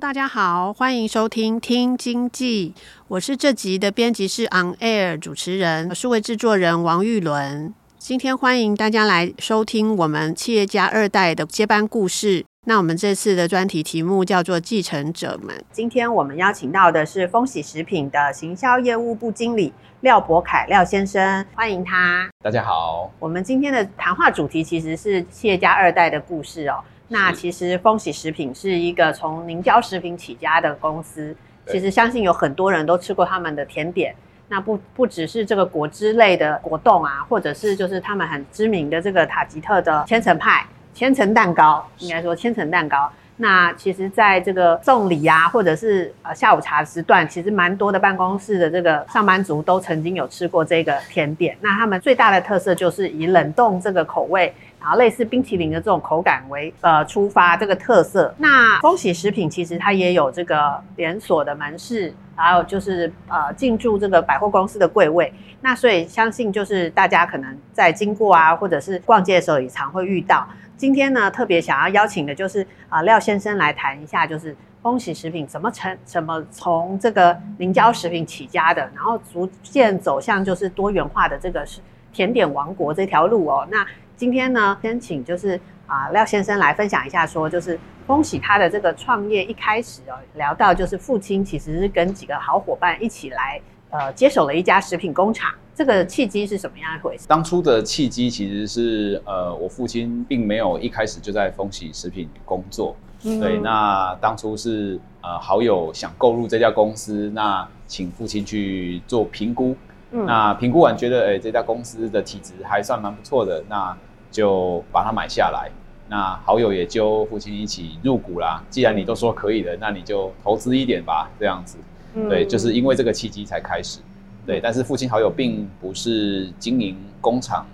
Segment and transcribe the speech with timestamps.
[0.00, 2.72] 大家好，欢迎收听《听经济》，
[3.06, 7.74] 我是这集的编辑室 On Air 主持人，数位制作人王玉伦。
[7.98, 12.46] 今天欢迎大家来收听我们企业家二代的接班故事。
[12.66, 15.54] 那我们这次的专题题目叫做“继承者们”。
[15.70, 22.26] 今天我们邀请到的是丰喜食品的行销业务部经理廖博凯廖先生，欢迎他。
[22.42, 26.80] 大家好，我们今天的谈话主题其实是企业家二代的故事哦。
[27.12, 31.34] 那其实丰喜食品是一个从凝胶食品起家的公司，
[31.66, 34.14] 其实相信有很多人都吃过他们的甜点。
[34.48, 43.10] 那不不只是这个果汁类的果冻啊，或者是就是他们很知名的这个塔吉特的千层派、千层蛋糕，应该说千层蛋糕。
[43.36, 51.56] 那其实在这个送礼啊，或者是呃下午茶时段，其实蛮多的办公室的这个上班族都曾经有吃过这个甜点。
[51.60, 54.54] 那他们最大的特色就是以冷冻这个口味。
[54.80, 70.48] 然后类似冰淇淋的这种口感为呃出发这个特色，那丰喜食品其实它也有这个连锁的门市，还有就是呃进驻这个百货公司的柜位，那所以相信就是大家可能在经过啊或者是逛街的时候也常会遇到。
[70.78, 81.66] 今天呢特别想要邀请的就是啊、廖先生来谈一下，就是丰喜食品怎么成怎么从这个凝胶食品起家的，然后逐渐走向就是多元化的这个
[82.14, 83.86] 甜点王国这条路哦，那。
[84.20, 97.26] 今天呢，先请就是啊廖先生来分享一下，说就是恭喜他的这个创业一开始哦，聊到就是父亲其实是跟几个好伙伴一起来呃接手了一家食品工厂，这个契机是什么样一回事？
[97.28, 102.94] 当初的契机其实是呃我父亲并没有一开始就在丰喜食品工作，
[103.24, 109.74] 嗯、对，那当初是呃好友想购入这家公司，那请父亲去做评估，
[110.10, 113.96] 嗯、那评估完觉得哎、欸、这家公司的体质还算蛮不错的，那。
[114.30, 115.70] 就把它买下来，
[116.08, 118.62] 那好友也就父亲一起入股啦。
[118.70, 121.78] 既然你都说可以的，那你就投资一点吧，这样子。
[122.14, 124.00] 嗯、对，就是因为这个契机才开始。
[124.46, 127.64] 对，但是父亲好友并不是经营工厂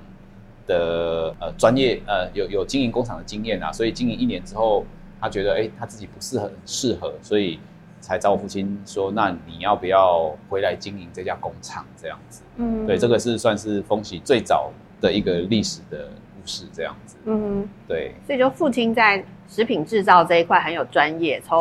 [0.67, 4.85] 的呃专业，呃有有经营工厂的经验啊，所以经营一年之后，
[5.21, 7.59] 他觉得哎、欸、他自己不是很适合，所以
[8.01, 12.43] 才找我父亲说，那你要不要回来经营这家工厂这样子？
[12.57, 16.11] 嗯，对，这个是算是风喜最早的一个历史的。
[16.47, 21.61] 是这样子，嗯，对，所以就父亲在食品制造这一块很有专业，从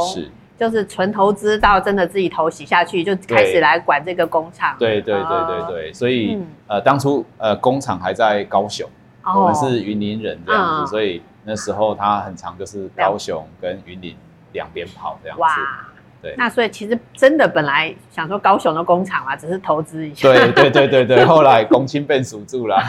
[0.58, 4.76] 就是纯投资到真的自己投洗下去，就开始来管这个工厂。
[4.80, 8.90] 对对对对对，所以、嗯、呃，当初呃工厂还在高雄，
[9.24, 14.16] 哦、我们是云林人这样子，嗯、所以那时候他很常就是高雄跟云林
[14.54, 15.42] 两边跑这样子。
[15.42, 15.50] 哇
[16.22, 20.28] 对那所以其实真的本来想说高雄的工厂嘛，只是投资一下。
[20.28, 22.82] 对 对对对对，后来公亲被数住了。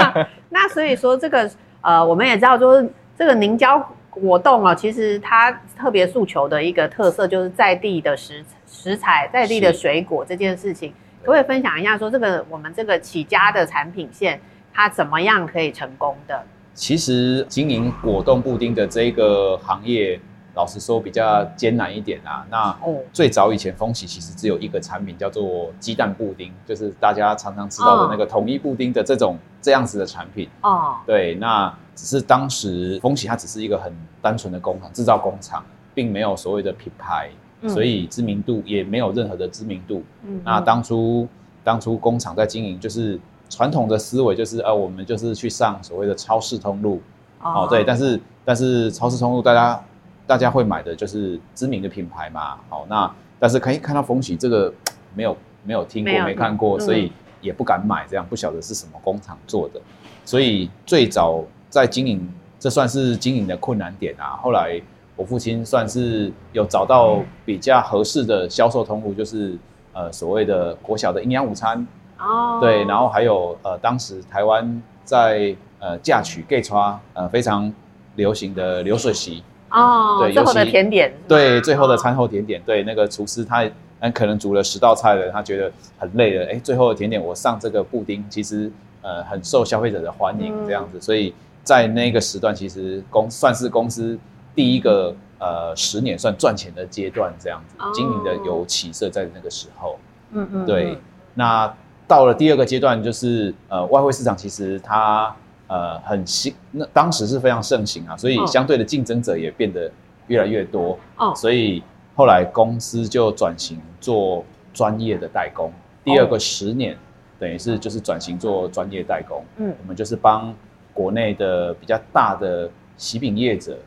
[0.50, 1.50] 那所以说这个
[1.80, 3.78] 呃，我们也知道，就是这个凝胶
[4.10, 10.92] 果冻啊，其实它特别诉求的一个特色，就是在地的食食材、在地的水果这件事情，
[11.22, 11.98] 可不可以分享一下？
[11.98, 14.40] 说这个我们这个起家的产品线，
[14.72, 16.40] 它怎么样可以成功的？
[16.74, 20.20] 其实经营果冻布丁的这个行业。
[20.54, 22.46] 老实说，比较艰难一点啊。
[22.48, 22.76] 那
[23.12, 30.48] 最早以前，丰喜其实只有一个产品，叫做鸡蛋布丁，就是大家常常知道的那个统一布丁的这种这样子的产品。
[30.62, 37.28] 哦，对，那只是当时丰喜它只是一个很单纯的工厂，制造工厂，并没有所谓的品牌，
[37.68, 40.04] 所以知名度也没有任何的知名度。
[40.22, 41.26] 嗯，那当初
[41.64, 43.18] 当初工厂在经营，就是
[43.50, 47.02] 传统的思维，就是呃，我们就是去上所谓的超市通路。
[47.42, 49.82] 哦，对，但是但是超市通路大家。
[50.26, 54.72] 大家会买的就是知名的品牌嘛，好，那但是可以看到风喜这个
[55.14, 59.80] 没有没有听过没，没看过，所以也不敢买，这样不晓得是什么工厂做的，
[60.24, 62.26] 所以最早在经营，
[62.58, 64.38] 这算是经营的困难点啊。
[64.42, 64.80] 后来
[65.14, 69.56] 我父亲算是有找到比较合适的销售通路，就是
[69.92, 71.86] 呃所谓的国小的营养午餐
[72.18, 77.70] 哦，对，然后还有呃当时台湾在呃嫁娶 gay 穿呃非常
[78.16, 79.42] 流行的流水席。
[79.74, 83.68] 哦，对，最后的甜点，对，最后的餐后甜点，对，那个厨师他
[84.14, 88.70] 可能煮了十道菜了，他觉得很累了，哎，最后的甜点我上这个布丁，其实
[89.02, 94.18] 呃很受消费者的欢迎这样子，所以在那个时段，其实公算是公司
[94.54, 99.98] 第一个呃十年算赚钱的阶段这样子，经营的有起色在那个时候。
[100.32, 100.98] 嗯嗯，对。
[101.34, 101.72] 那
[102.06, 105.34] 到了第二个阶段，就是呃外汇市场其实它
[105.66, 109.90] 呃很新，那当时是非常盛行啊，所以相对的竞争者也变得
[110.26, 110.98] 越来越多。
[111.16, 111.82] 哦，所以
[112.14, 115.72] 后来公司就转型做专业的代工。
[116.04, 116.96] 第二个十年，
[117.38, 119.42] 等于是就是转型做专业代工。
[119.56, 120.54] 嗯，我们就是帮
[120.92, 123.78] 国内的比较大的喜饼业者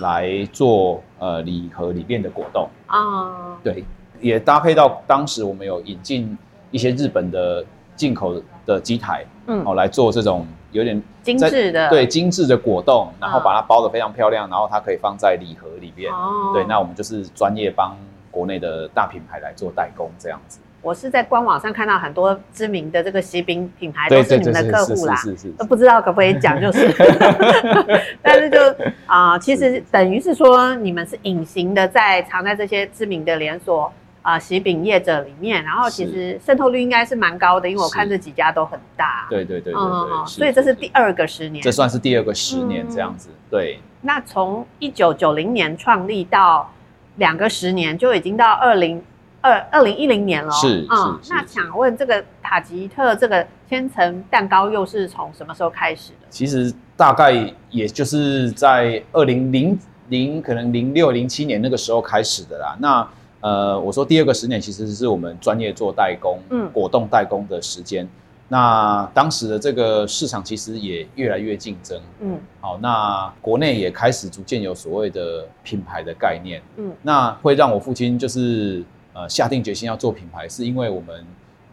[0.00, 3.56] 来做呃礼盒里面的果冻啊。
[3.62, 3.84] 对，
[4.20, 6.36] 也搭配到当时我们有引进
[6.70, 7.64] 一些日本的
[7.94, 11.88] 进口的机台，嗯，哦来做这种有点精致的。
[11.88, 16.12] 对精致的果冻，然后把它包得非常漂亮，然后它可以放在礼盒里面。
[16.12, 17.96] 哦，对，那我们就是专业帮
[18.30, 20.60] 国内的大品牌来做代工这样子。
[20.82, 25.16] 我是在官网上看到很多知名的这个喜饼品牌都是你们的客户啦，
[25.58, 26.86] 都不知道可不可以讲，就是，
[28.22, 28.60] 但是就
[29.06, 33.92] 啊、呃，其实等于是说你们是隐形的在藏在这些知名的连锁
[34.26, 39.26] 啊、呃、喜饼业者里面，然后其实渗透率应该是蛮高的，因为我看这几家都很大。
[39.30, 43.28] 对对对对对，嗯、所以这是第二个十年，这算是第二个十年这样子。
[43.30, 43.78] 嗯、对。
[44.02, 46.72] 那从一九九零年创立到
[47.16, 49.00] 两个十年，就已经到二零。
[49.42, 56.26] 二二零一零年了，是，嗯，那想问这个塔吉特这个千层蛋糕又是从什么时候开始的？
[56.30, 59.78] 其实大概也就是在二零零
[60.08, 62.76] 零可能零六零七年那个时候开始的啦。
[62.80, 63.08] 那
[63.46, 68.08] 呃，我说第二个十年其实是我们专业做代工，嗯，果冻代工的时间。
[68.48, 78.84] 那当时的这个市场其实也越来越竞争，嗯，好，那国内也开始逐渐有所谓的品牌的概念，嗯，那会让我父亲就是。
[79.18, 81.24] 呃，下定决心要做品牌，是因为我们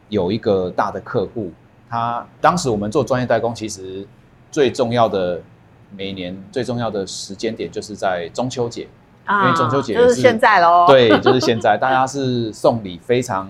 [0.07, 1.51] 有一个大的客户，
[1.89, 4.07] 他当时我们做专业代工，其实
[4.49, 5.41] 最重要的
[5.93, 8.87] 每年最重要的时间点就是在中秋节，啊、
[9.29, 13.49] 因为中秋节就是现在喽，对，就是现在，大家是送礼非常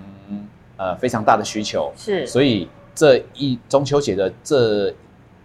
[0.77, 4.93] 呃非常大的需求，是，所以这一中秋节的这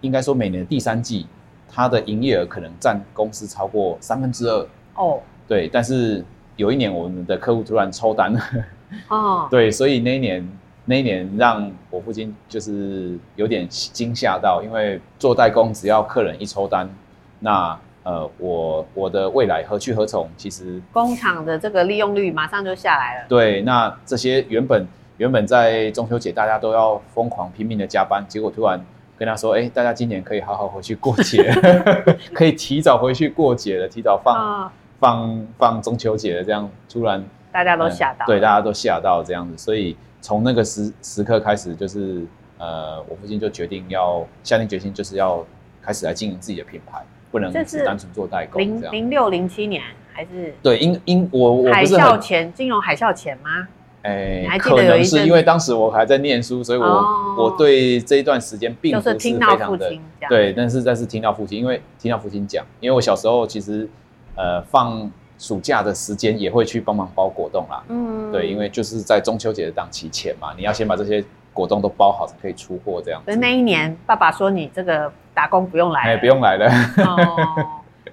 [0.01, 1.27] 应该说每年的第三季，
[1.67, 6.23] 它的营业额可能占公司超过三分之二哦，对，但是。
[6.59, 8.41] 有一年，我们的客户突然抽单了，
[9.07, 10.45] 哦， 对，所以那一年，
[10.83, 16.89] 那一年让我父亲就是有点惊吓到，因为做代工，只要客人一抽单，
[17.39, 20.27] 那呃，我我的未来何去何从？
[20.35, 23.25] 其实工厂的这个利用率马上就下来了。
[23.29, 28.83] 对，那这些原本原本在中秋节大家都要疯狂拼命的加班，结果突然
[29.15, 31.53] 跟他说，哎，大家今年可以好好回去过节，
[32.33, 34.35] 可以提早回去过节了，提早放。
[34.35, 37.23] 哦放放中秋节的这样，突然
[37.53, 42.25] 大家都吓到、嗯，对，大家都吓到这样子，所以从那个时时刻开始，就是
[42.57, 45.41] 呃，我父亲就决定要下定决心，就是要
[45.81, 47.01] 开始来经营自己的品牌，
[47.31, 48.61] 不能只单纯做代工。
[48.61, 53.67] 零零六零七年还是对，因因我我海啸前金融海啸前吗？
[54.01, 59.93] 哎、欸，可能是因为当时我还在念书，所以我、哦、我对这一段时间并不是非常的
[60.29, 63.89] 对，但是但是听到父亲，因为听到父亲讲，因为我小时候其实。
[64.35, 67.83] 呃，放暑假的时间也会去帮忙包果冻啦。
[67.89, 71.21] 嗯，对，因为就是在中秋节的档期前嘛，你要先把这些
[71.51, 73.25] 果冻都包好，才可以出货这样子。
[73.25, 76.69] 所以那一年，爸爸说你这个打工不用来，哎，不用来了。
[77.05, 77.65] 哦，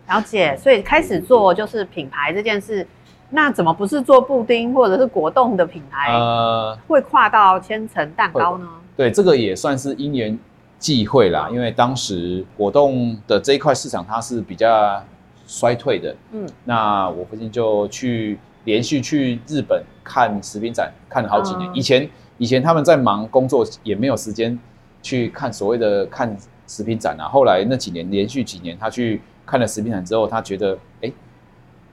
[0.06, 0.56] 了解。
[0.56, 2.86] 所以开始做就是品牌这件事，
[3.30, 6.12] 那怎么不是做布丁或者是果冻的品牌？
[6.12, 8.68] 呃，会跨到千层蛋糕呢？
[8.96, 10.38] 对，这个也算是因缘
[10.78, 11.48] 际会啦。
[11.50, 15.02] 因为当时果冻的这一块市场，它是比较。
[15.48, 21.70] 衰退的，嗯，那我父亲就去连续去日本看食品展，看了好几年。
[21.72, 24.58] 以前以前他们在忙工作，也没有时间
[25.04, 27.28] 去看所谓的看食品展啊。
[27.28, 31.12] 后来那几年连续几年，他去看了食品展之后，他觉得，哎，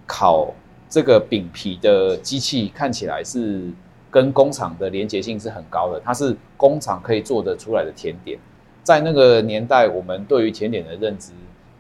[0.06, 0.54] 烤
[0.90, 3.70] 这个饼皮的机器看起来是
[4.12, 8.40] 跟工厂的连结性是很高的，它是工厂可以做得出来的甜点。
[8.84, 11.32] 在那个年代，我们对于甜点的认知。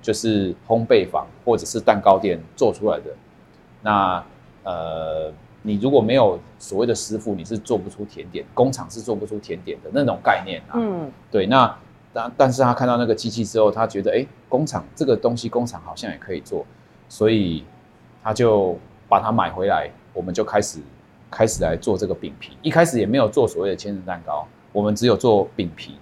[0.03, 3.05] 就是烘焙坊或者是蛋糕店做出来的，
[3.81, 4.21] 那
[4.65, 5.31] 呃，
[5.61, 10.75] 你如果没有所谓的师傅，你是做不出甜点，工厂是做不出甜点的那种概念啊。
[10.75, 11.45] 嗯，对。
[11.45, 11.73] 那
[12.13, 16.65] 但但是他看到那个机器之后，他觉得哎，工厂这个东西工厂好像也可以做，
[17.09, 17.65] 所以
[18.23, 18.77] 他就
[19.09, 20.79] 把它买回来，我们就开始
[21.31, 22.55] 开始来做这个饼皮。
[22.61, 25.97] 一开始也没有做所谓的千层蛋糕，我们只有做饼皮。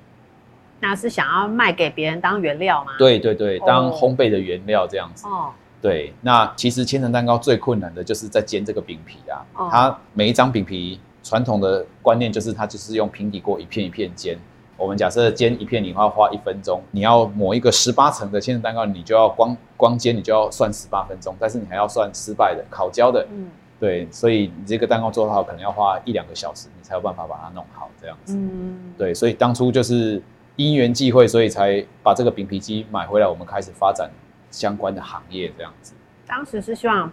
[0.81, 2.93] 那是想要卖给别人当原料吗？
[2.97, 5.27] 对对对，当烘焙的原料这样子。
[5.27, 6.11] 哦，对。
[6.21, 9.45] 那其实千层蛋糕最困难的就是在煎这个饼皮啊。
[9.55, 9.69] 哦。
[9.71, 14.37] 它每一张饼皮，传统的观念就是它就是用平底锅一片一片煎。
[14.81, 23.47] 我们假设煎一片，你要花一分钟，你要抹一个十八层的千层蛋糕，你就要光光煎，你就要算十八分钟，但是你还要算失败的烤焦的，嗯，
[23.79, 30.19] 对，所以你这个蛋糕做好可能要花一两个小时，你才有办法把它弄好这样子，嗯，对，所以当初就是
[30.55, 34.09] 因缘际会，所以才把这个饼皮机买回来，我们开始发展
[34.49, 35.93] 相关的行业这样子。
[36.25, 37.11] 当时是希望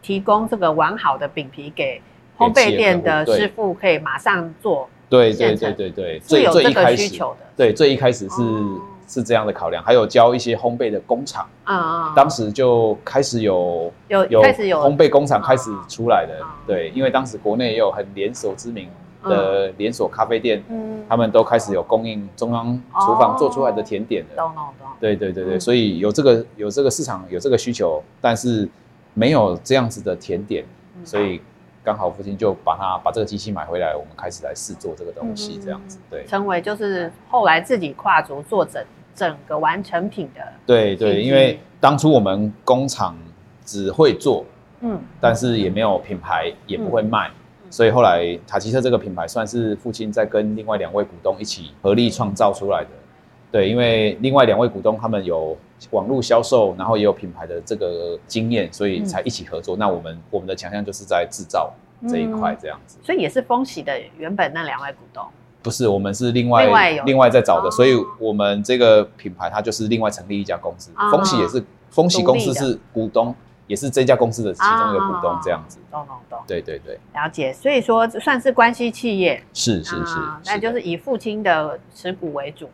[0.00, 2.00] 提供这个完好的饼皮给
[2.36, 4.88] 烘焙店的师傅，可以马上做。
[5.08, 7.24] 对对对对对，最最一开始，
[7.56, 8.42] 对最一开始是
[9.08, 18.86] 是这样的考量，还有教一些烘焙的工厂啊，当时就开始有有有开始有烘焙工厂开始出来的，对，因为当时国内也有很连锁知名
[19.24, 20.62] 的连锁咖啡店，
[21.08, 24.52] 他们都开始有供应中央厨房做出来的甜点了，
[25.00, 28.68] 对对对对，所以有这个有这个市场有这个需求，但是
[29.14, 30.64] 没有这样子的甜点，
[31.04, 31.40] 所以。
[31.84, 40.40] 刚好父亲就把它把这个机器买回来，我们开始来试做这个东西，这样子对，成为就是后来自己跨足做整整个完成品的。
[40.66, 43.16] 对对，因为当初我们工厂
[43.64, 44.44] 只会做，
[44.80, 47.30] 嗯，但是也没有品牌，也不会卖，
[47.70, 52.90] 所以后来塔吉特这个品牌算是父亲在跟另外两位股东一起合力创造出来的。
[53.50, 55.56] 对，因为另外两位股东他们有
[55.90, 59.76] 网络销售，然后也有品牌的这个经验，所以才一起合作。
[59.76, 61.72] 嗯、那我们我们的强项就是在制造
[62.08, 62.98] 这一块这样子。
[63.00, 65.24] 嗯、所以也是丰喜的原本那两位股东？
[65.62, 66.66] 不是，我们是另外
[67.04, 67.68] 另外，在找的。
[67.68, 70.90] 哦、所以我们这个品牌它就是另外成立一家公司。
[70.96, 73.34] 哦、丰喜也是丰喜公司是股东，
[73.66, 75.78] 也是这家公司的其中一个股东这样子。
[75.90, 76.38] 懂懂懂。
[76.46, 77.52] 对对对，了解。
[77.52, 79.42] 所以说算是关系企业。
[79.52, 80.16] 是是是，
[80.46, 82.68] 那就是以父亲的持股为主。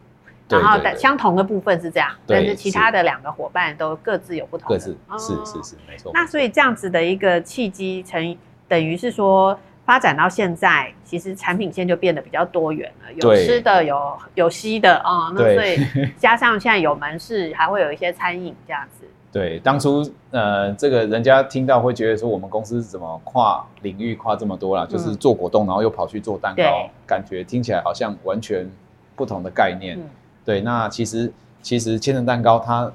[0.48, 4.74] 然后相同的部分是这样，但是其他的两个伙伴都各自有不同的。
[4.74, 6.12] 各自是是是没错。
[6.14, 8.36] 那所以这样子的一个契机，成
[8.68, 15.32] 等于是说发展到现在，其实产品线就变得比较多元了，有吃的，有有吸的啊。
[15.34, 15.78] 那所以
[16.18, 19.06] 加上现在有门市，还会有一些餐饮这样子。
[19.32, 24.86] 对，当初呃，这个人家听到会觉得说，我们公司怎么跨领域跨这么多了？
[24.86, 28.70] 就是做果冻，然后又跑去做蛋糕，感觉听起来好像完全
[29.16, 29.98] 不同的概念。
[30.44, 31.32] 对，那其实
[31.62, 32.92] 其实千层蛋糕它，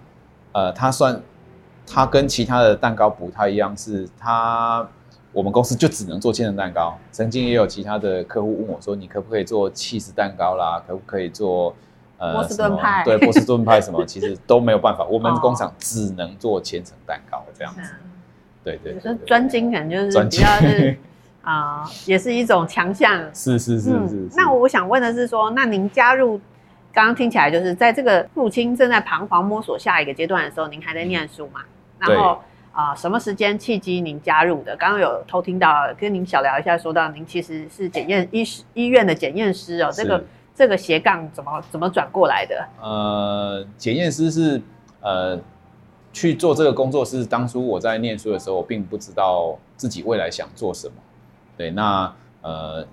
[0.51, 1.19] 呃，它算
[1.87, 4.87] 它跟其他的蛋糕不太一样，是它
[5.33, 6.95] 我们公司就只能做千层蛋糕。
[7.11, 10.79] 曾经也有其他的客户问我说，你可不可以做起司蛋糕啦？
[10.87, 11.75] 可不可以做
[12.19, 13.03] 呃波士顿派？
[13.03, 14.03] 对，波士顿派什么？
[14.05, 17.81] 其实都没有办法，我们工厂只能做千层蛋糕这样子。
[18.63, 20.97] 对对，就是专精，可能就是比较是
[21.41, 23.19] 啊，也是一种强项。
[23.33, 24.29] 是是是是。
[24.35, 26.39] 那我想问的是说，那您加入？
[26.91, 31.61] 刚刚听起来就是在这个父亲正在彷徨摸索下一个阶段的时候，您还在念书嘛？
[31.99, 32.39] 然后
[32.71, 34.75] 啊，什么时间契机您加入的？
[34.75, 40.23] 刚刚有偷听到，跟您小聊一下，说到您其实是检验医师医院的检验师哦，这个
[40.55, 42.67] 这个斜杠怎么怎么转过来的？
[42.81, 44.61] 呃，检验师是
[45.01, 45.39] 呃
[46.11, 50.93] 去做这个工作，是当初我在念书的时候，我并不知道自己未来想做什么。
[51.55, 52.85] 对，那呃。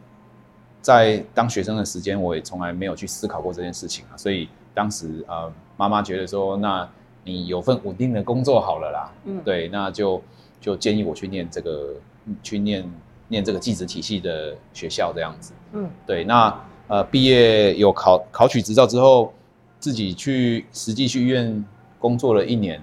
[0.86, 6.88] 在当学生的时间，我也从来没有去思考过这件事情啊，所以当时呃，妈妈觉得说，那
[7.24, 10.22] 你有份稳定的工作好了啦，嗯，对，那就
[10.60, 11.92] 就建议我去念这个，
[12.40, 12.88] 去念
[13.26, 19.32] 念这个技职体系的学校这样子，嗯，对，那呃，毕业有考考取执照之后，
[19.80, 21.64] 自己去实际去医院
[21.98, 22.80] 工作了一年，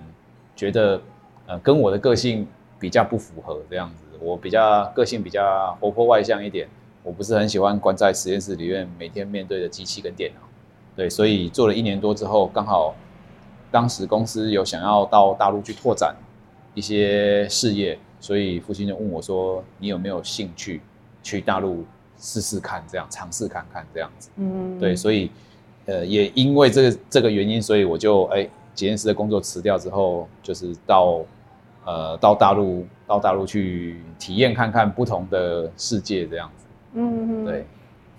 [0.57, 0.99] 觉得
[1.47, 2.45] 呃跟我的个性
[2.77, 6.67] 比较不符合这样子，我比较个性比较活泼外向一点。
[7.03, 10.41] 我不是很喜欢关在实验室里面，每天面对着机器跟电脑，
[10.95, 12.95] 对，所以做了一年多之后，刚好
[13.69, 16.15] 当时公司有想要到大陆去拓展
[16.73, 20.79] 一些事业，所以父亲就问我说：“你有没有兴趣
[21.21, 21.83] 去大陆
[22.17, 25.29] 试试看，这样尝试看看这样子？”嗯，对，所以
[25.85, 31.19] 呃，也因为这个这个原因，所以我就哎，检验师的工作辞掉之后，就是到
[31.83, 36.62] 呃到大陆到大陆去体验看看不同的世界这样子。
[36.93, 37.65] 嗯，对，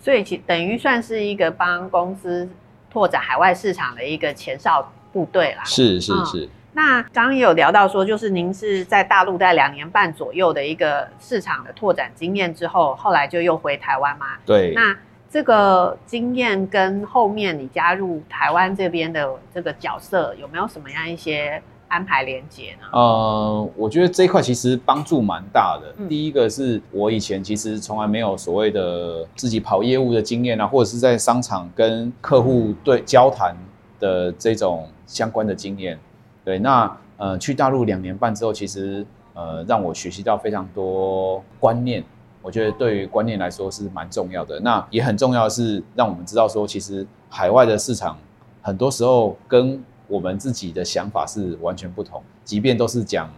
[0.01, 2.49] 所以其等于算是一个帮公司
[2.91, 5.63] 拓展海外市场的一个前哨部队啦。
[5.65, 6.49] 是是是。
[6.73, 14.27] 那刚刚也有聊到说，就是您是在大陆待两年半左右的一个市场的拓展经验之后，后来就又回台湾吗？
[14.45, 14.73] 对。
[14.75, 14.97] 那
[15.31, 21.63] 这个经验跟后面你加入台湾这边的这个角色，有没有什么样一些？
[21.95, 22.89] 安排连接呢？
[22.93, 25.95] 呃，我觉得这一块其实帮助蛮大的。
[25.99, 33.57] 嗯、第一个是我以前其实从来没有所谓的自己跑业务的经验啊，或者是在商场跟客户对交谈
[34.01, 35.97] 的这种相关的经验。
[36.45, 42.03] 对，那呃去大陆两年半之后，其实呃让我学习到非常多观念。
[42.43, 44.59] 我觉得对于观念来说是蛮重要的。
[44.59, 48.19] 那也很重要的是让我们知道说，其实海外的市场
[48.61, 53.31] 很多时候跟我们自己的想法是完全不同，即便都是讲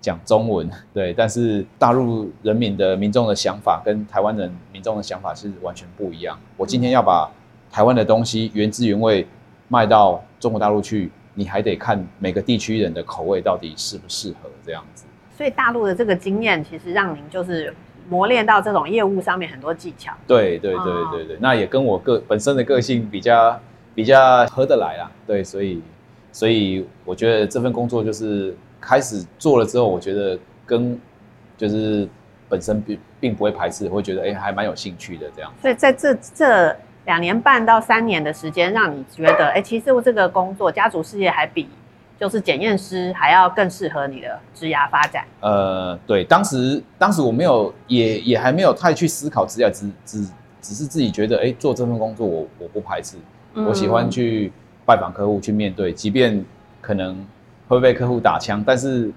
[0.00, 6.38] 讲中文， 对，但是大陆人民的民众的想法跟台湾人民众的想法是完全不一样。
[6.56, 7.30] 我今天要把
[7.72, 9.26] 台湾的东西原汁原味
[9.68, 15.06] 卖到中国大陆去，你还得看每个地区人的口味到底适不适合这样子。
[15.36, 17.74] 所以大陆的这个经验，其实让您就是
[18.08, 20.12] 磨练到这种业务上面很多技巧。
[20.26, 23.58] 对对对对对，哦、那也跟我个本身的个性比较
[23.94, 25.10] 比较合得来啦。
[25.26, 25.82] 对，所以
[26.34, 30.36] 所以我觉得这份工作就是开始做了之后，我觉得
[30.66, 31.00] 跟
[31.56, 32.08] 就是
[32.48, 35.52] 本身并并不会排斥，会觉得哎还蛮有兴趣的这样。
[35.62, 41.68] 所以在这这两年半到三年的时间，让你觉得哎，其实我这个工作家族事业还比。
[42.16, 45.24] 就是检验师还要更适合你的职涯发展。
[45.40, 50.24] 呃，对，当时当时我没有，也也还没有太去思考职涯，只只
[50.62, 53.16] 只是自己觉得，哎，做这份工作我我不排斥，
[53.54, 54.52] 嗯、我喜欢去
[54.86, 56.44] 拜访客户，去面对，即便
[56.80, 57.24] 可能
[57.68, 59.10] 会被客户打枪，但是，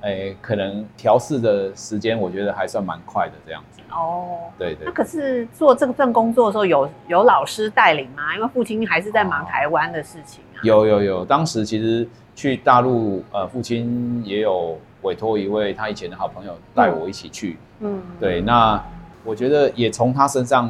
[0.00, 3.80] 哎，可能调试的时间我觉得还算蛮快的这样子。
[3.90, 4.86] 哦，对对。
[4.86, 8.34] 那可是做这份工作的时候有有老师带领吗？
[8.34, 10.58] 因为父亲还是在忙台湾的事情啊。
[10.62, 12.06] 有有有，当时其实。
[12.36, 17.56] 去大陆，呃，父亲也有委托一位他以前的好朋友带我一起去。
[17.78, 18.84] 嗯，对，那
[19.22, 20.68] 我觉得也从他身上，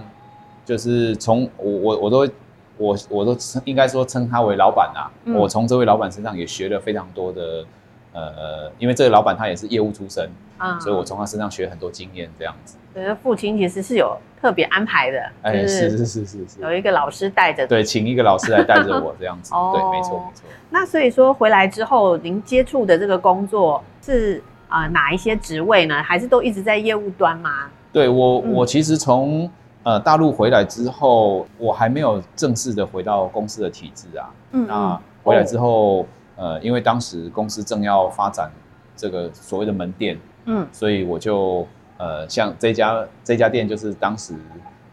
[0.62, 2.28] 就是从我我我都
[2.76, 5.10] 我我都称应该说称他为老板啊。
[5.24, 7.64] 嗯、我从这位老板身上也学了非常多的，
[8.12, 10.28] 呃，因为这个老板他也是业务出身，
[10.58, 12.76] 啊、所以我从他身上学很多经验，这样子。
[12.92, 20.44] 对，父亲其实是有特别安排的，哎，是是是是是，有一个老师带着，对，请一个老师来带着我这样子，哦、对，没错没错。
[20.70, 26.00] 那所以说回来之后，您接触的这个工作是啊、呃、哪一些职位呢？
[26.02, 27.68] 还是都一直在业务端吗？
[27.92, 29.50] 对我，嗯、我其实从
[29.84, 34.28] 呃大陆回来之后，我还没有正式的回到公司的体制啊。
[34.50, 38.50] 嗯，那回来之后，哦、呃，因为当时公司正要发展
[38.96, 41.64] 这个所谓的门店，嗯，所以我就。
[41.96, 44.34] 呃，像这家这家店就是当时，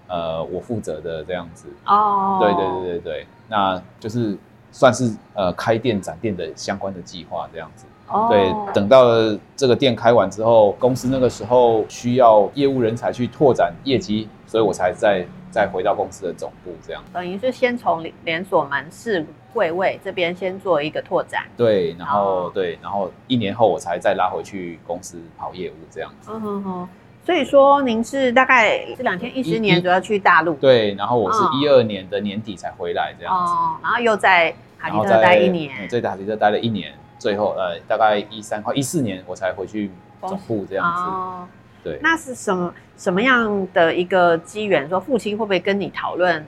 [0.08, 1.66] 呃，我负责的这样子。
[1.88, 2.38] 哦。
[2.40, 4.38] 对对对对对，那就是
[4.72, 7.88] 算是呃开店展店的相关的计划这样子。
[8.08, 8.28] 哦。
[8.30, 17.02] 对，等到了这个店开完之后，公司那个时候需要业务人才去拓展业绩，所以我才再再回到公司的总部这样。
[17.14, 21.44] 等于是先从连锁门市柜位这边先做一个拓展。
[21.56, 26.32] 对，然后、哦、对，然后一年后我才再拉回去公司跑业务这样子。
[26.34, 26.90] 嗯哼哼。
[27.24, 41.48] 所以说，您是大概这两天一十年主要去大陆，对，然后我是一二年的年底才回来这样子，哦，然后又在卡迪特待一年，在卡迪特待了一年，最后呃，大概一三快一四年我才回去总部这样子，哦，
[41.84, 44.88] 对，那是什么什么样的一个机缘？
[44.88, 46.46] 说父亲会不会跟你讨论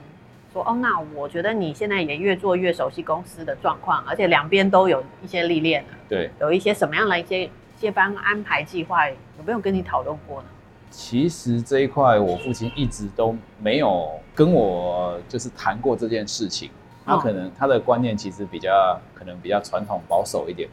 [0.52, 10.48] 说，哦，那我觉得你现在也越做越熟悉公司的状况，而且两边都有一些历练了，对，有一些什么样的一些接班安排计划，有没有跟你讨论过呢？
[10.90, 16.70] 其实这一块，我父亲一直都没有跟我就是谈过这件事情。
[17.04, 20.66] 他可能他的观念其实比较可能比较传统保守一点，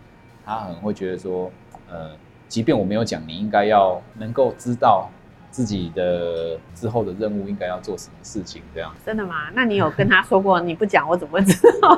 [0.45, 1.52] 他可能会觉得说，
[1.89, 2.12] 呃，
[2.52, 5.10] 即便我没有讲，你应该要能够知道
[5.50, 8.94] 自己的之后的任务应该要做什么事情，这样。
[9.06, 9.50] 真的吗？
[9.54, 10.60] 那你有跟他说过？
[10.60, 11.96] 你不讲我怎么会知道？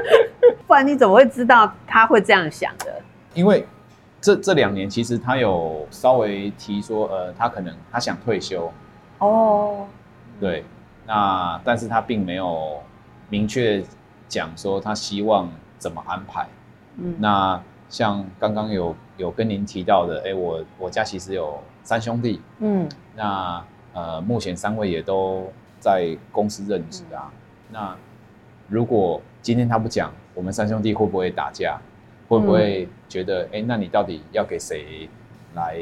[0.66, 3.02] 不然你怎么会知道他会这样想的？
[3.34, 3.66] 因为。
[4.24, 8.72] 这这两年其实他有稍微提说，呃，他可能他想退休，
[9.18, 9.84] 哦，
[10.38, 10.64] 对，
[11.04, 12.80] 那但是他并没有
[13.28, 13.82] 明确
[14.28, 16.46] 讲说他希望怎么安排。
[16.98, 17.60] 嗯，那
[17.92, 27.28] 像刚刚有有跟您提到的，哎，我我家其实有三兄弟，嗯，那呃目前三位也都在公司任职啊。
[27.30, 27.34] 嗯，
[27.70, 27.96] 那
[28.66, 31.78] 如果今天他不讲，我们三兄弟会不会打架？
[32.28, 35.06] 会不会觉得，哎、嗯，那你到底要给谁
[35.54, 35.76] 来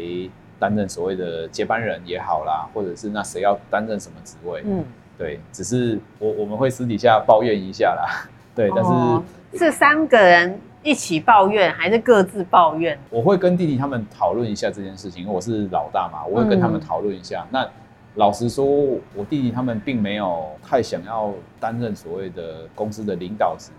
[0.59, 4.63] 担任所谓的接班人也好啦，或者是那谁要担任什么职位？
[4.65, 4.85] 嗯，
[5.17, 9.23] 对，只是我我们会私底下抱怨一下啦，对，但是、哦、
[9.55, 12.99] 是三个人一起抱怨，还是各自抱怨？
[13.11, 17.45] 我会跟弟弟他们讨论一下这件事情，因为我是老大嘛，我会跟他们讨论一下。
[17.45, 17.71] 嗯、那
[18.15, 23.71] 老实说，我弟弟他们并没有太想要担任所谓的公司的领导职。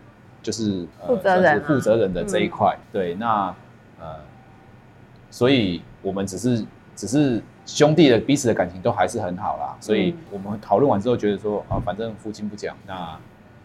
[0.44, 3.56] 就是负责人、啊，负责人的这一块，嗯、对，那
[4.00, 4.08] 呃，
[5.30, 13.20] 所以我们只是只是兄弟的彼此的感情都还是很好啦，所以我们讨论完之后觉得说啊，反正父亲不讲，那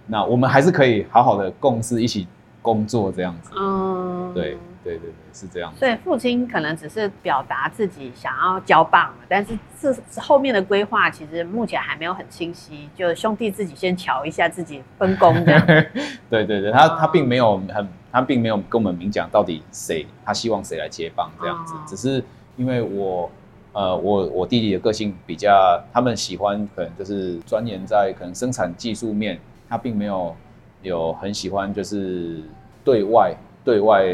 [0.06, 2.28] 那我们还是可以好好的共事，一起
[2.66, 5.72] 工作这样子，嗯，对对对对，是这样。
[5.76, 15.64] 所以父亲可能只是表达自己想要交棒，但是这后面的规划其实目前还没有很清晰，就兄弟自己先瞧一下自己分工这样。
[16.28, 22.24] 对对对，他他并没有很，他并没有跟我们明讲到底谁他希望谁来接棒这样子，哦、只是
[22.56, 23.30] 因为我
[23.74, 30.34] 呃我我弟弟的个性比较，他们喜欢可能就是钻研在可能生产技术面，他并没有
[30.82, 32.42] 有很喜欢就是
[32.86, 34.06] 对外对外。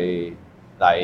[0.81, 0.99] 来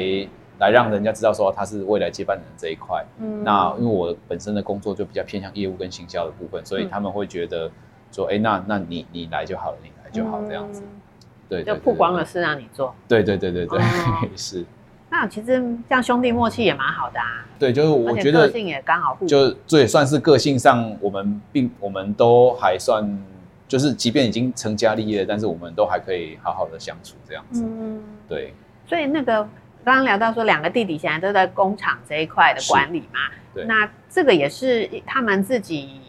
[0.58, 7.70] 来让人家知道说他是未来接班人的这一块，嗯，那因为我本身的工作就比较偏向业务跟行销的部分，所以他们会觉得
[8.10, 11.00] 说，哎、嗯欸，那那你你来就好了，你来就好这样子，嗯、
[11.48, 14.64] 对，就曝光的事让你做，对对对对对，哦、 是。
[15.10, 15.46] 那其实
[15.88, 23.04] 这样兄弟默契也蛮好的啊，对，就是我觉得个性也刚好互补，就这也算是个性上我们并我们都还算，
[23.68, 28.52] 就是即便已经成家立业，但是我们都还可以好好的相处这样子，嗯，对，
[28.88, 29.48] 所以那个。
[29.84, 33.20] 刚刚聊到说，两个弟弟现在都在工厂这一块的管理嘛，
[33.54, 36.02] 对，那这个也是他们自己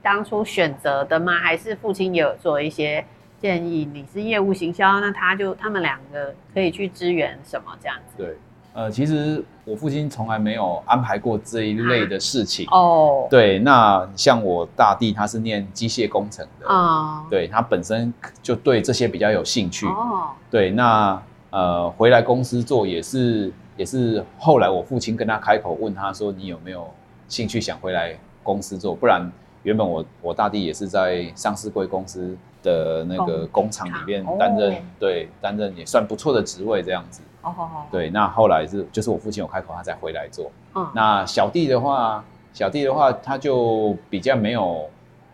[0.00, 1.38] 当初选择的吗？
[1.38, 3.04] 还是父亲也有做一些
[3.38, 3.86] 建议？
[3.92, 8.14] 你是业务行销，那他就他们两个可以去支援什么这样子？
[8.16, 8.36] 对，
[8.72, 13.26] 呃，其实我父亲从来没有安排过这一类的事情、啊、哦。
[13.30, 20.30] 对，那像我大弟，他是念机械工程的啊、哦，对他本身就对这些比较有兴趣哦。
[20.50, 21.20] 对，那。
[21.52, 26.88] 呃，回来公司做也是也是后来我父亲跟他开口问他说，你有没有
[27.26, 28.94] 兴趣想回来公司做？
[28.94, 29.28] 不然
[29.64, 37.20] 原本我我大弟也是在上市贵公司的那个工厂里面担任，对，担任也算不错的职位这样子。
[37.42, 37.86] 哦哦哦。
[37.90, 40.50] 对，那后来是就是我父亲有开口，他才回来做。
[40.74, 40.86] 嗯。
[40.94, 44.88] 那小弟的话，小弟的话他就比较没有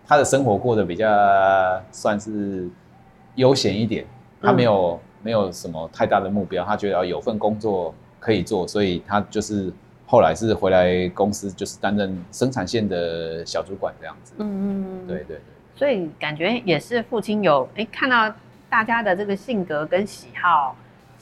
[0.06, 1.06] 他的生活过得比较
[1.90, 2.68] 算是
[3.34, 4.06] 悠闲一点，
[4.40, 4.92] 他没有。
[4.92, 9.72] 嗯没有什么太大的目标，他觉得要有份工作可以做，所以他就是
[10.06, 14.34] 后来是回来公司，就是担任生产线的小主管这样子。
[14.38, 15.40] 嗯嗯，对对对。
[15.74, 18.32] 所以感觉也是父亲有哎看到
[18.70, 20.76] 大家的这个性格跟喜好、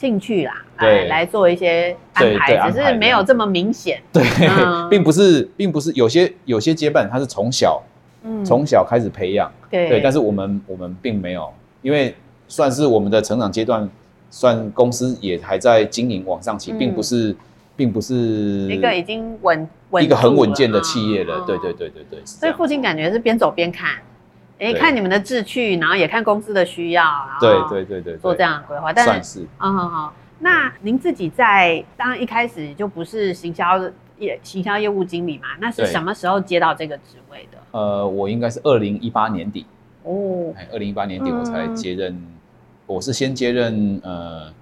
[0.05, 4.03] 兴趣啦，来来做一些安排，只是没有这么明显。
[4.13, 7.83] 对，嗯、并不是，并不是有些有些接班他是从小，
[8.23, 12.15] 嗯，从小开始培养，对对，但是我们我们并没有，因为。
[12.47, 13.89] 算是我们的成长阶段，
[14.31, 17.35] 算公司也还在经营往上起，嗯、并不是，
[17.75, 21.43] 并不是一个已经稳稳一个很稳健的企业了。
[21.47, 22.21] 对、哦、对对对对。
[22.27, 23.93] 所以父亲感觉是边走边看，
[24.59, 27.05] 哎，看你们的志趣，然后也看公司的需要，
[27.41, 28.93] 对对对对，做这样的规划。
[28.93, 29.41] 但算是。
[29.59, 30.15] 嗯好好。
[30.39, 33.81] 那您自己在当然一开始就不是行销
[34.19, 35.49] 业行销业务经理嘛？
[35.61, 37.59] 那是什么时候接到这个职位的？
[37.73, 39.65] 呃，我应该是二零一八年底
[40.03, 42.13] 哦，二零一八年底我才接任。
[42.13, 42.29] 嗯
[42.87, 44.53] 我是先接任呃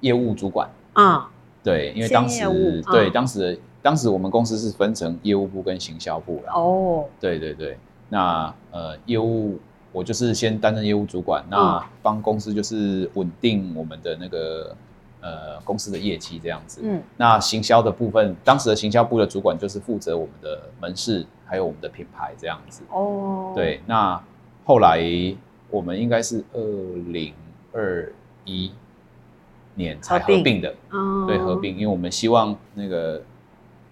[0.00, 1.30] 业务主管啊，
[1.62, 2.42] 对，因为当时
[2.90, 7.78] 对当时当时我们公司是分成业务部跟行销部了哦，对对对，
[8.08, 9.58] 那呃业务
[9.92, 14.76] 我就是先担任业务主管，那帮公司就是稳定我们的那个
[15.20, 24.20] 呃公司的业绩这样子，嗯，那行销的部分，当时的行销部的主管就是负责我们的门市还有我们的品牌这样子哦，对，那
[24.64, 25.00] 后来
[25.70, 26.60] 我们应该是二
[27.08, 27.32] 零。
[27.70, 28.10] 二
[28.46, 28.72] 一
[29.74, 33.22] 年才合并的，并对合并，因为我们希望那个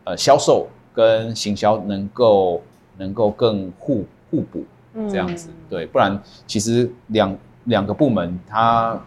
[0.05, 2.63] 呃销售跟行销能够
[2.97, 4.65] 能够更互互补
[5.11, 8.99] 这样子，嗯、对，不然其实两两个部门它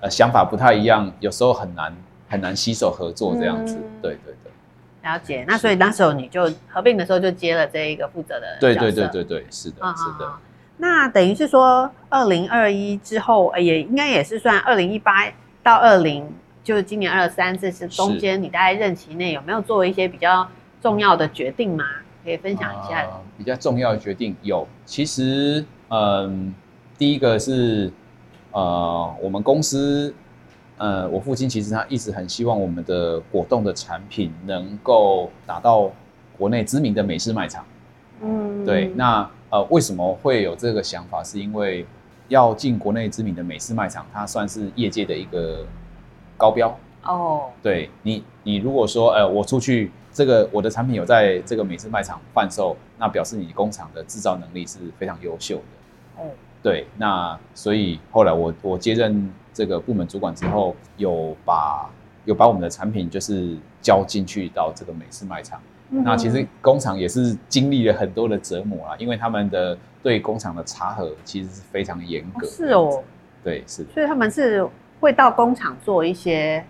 [0.00, 1.96] 呃想法不太一样，有时候很难
[2.28, 4.52] 很难携手合作这样子，嗯、对对对。
[5.10, 10.30] 了解，那所以那时候你就合并的时候就接了这一个负责的，对对对对对，是的，是的。
[10.78, 15.24] 那等于是说，二零二一之后，也应该也是算二零一八
[15.62, 16.28] 到二零，
[16.62, 20.46] 就是今年二三，这是中间你大概任期内有没有做一些比较
[20.82, 21.84] 重要的决定吗？
[22.28, 23.06] 可以分享一下。
[23.06, 26.54] 呃、比较重要的决定有，其实，嗯、呃，
[26.98, 27.90] 第一个是，
[28.52, 30.14] 呃，我们公司，
[30.76, 35.90] 呃，我父亲其实他一直很希望我们的果冻的产品能够打到
[36.36, 37.64] 国内知名的美式卖场。
[38.20, 39.28] 嗯，对，那。
[39.50, 41.24] 呃，为什么会有这个想法？
[41.24, 41.86] 是因为
[42.28, 45.64] 要进国内知名的美式卖场，它算是业界的一个
[46.36, 47.46] 高标哦。
[47.62, 56.22] 对你，你如果说，呃，我出去这个我的产品有在这个美式卖场贩售，那表示你工厂的制造能力是非常优秀的。
[56.24, 56.26] 哦，
[56.60, 61.88] 对，那所以后来我我接任这个部门主管之后，有把
[62.24, 65.60] 有把我们的产品就是交进去到这个美式卖场。
[65.88, 72.44] 那其实工厂也是经历了很多的折磨啦，因为他们的对工厂的查核其实是非常严格。
[72.44, 73.04] 是哦，
[73.44, 73.84] 对，是。
[73.94, 76.64] 所以他们是会到工厂做一些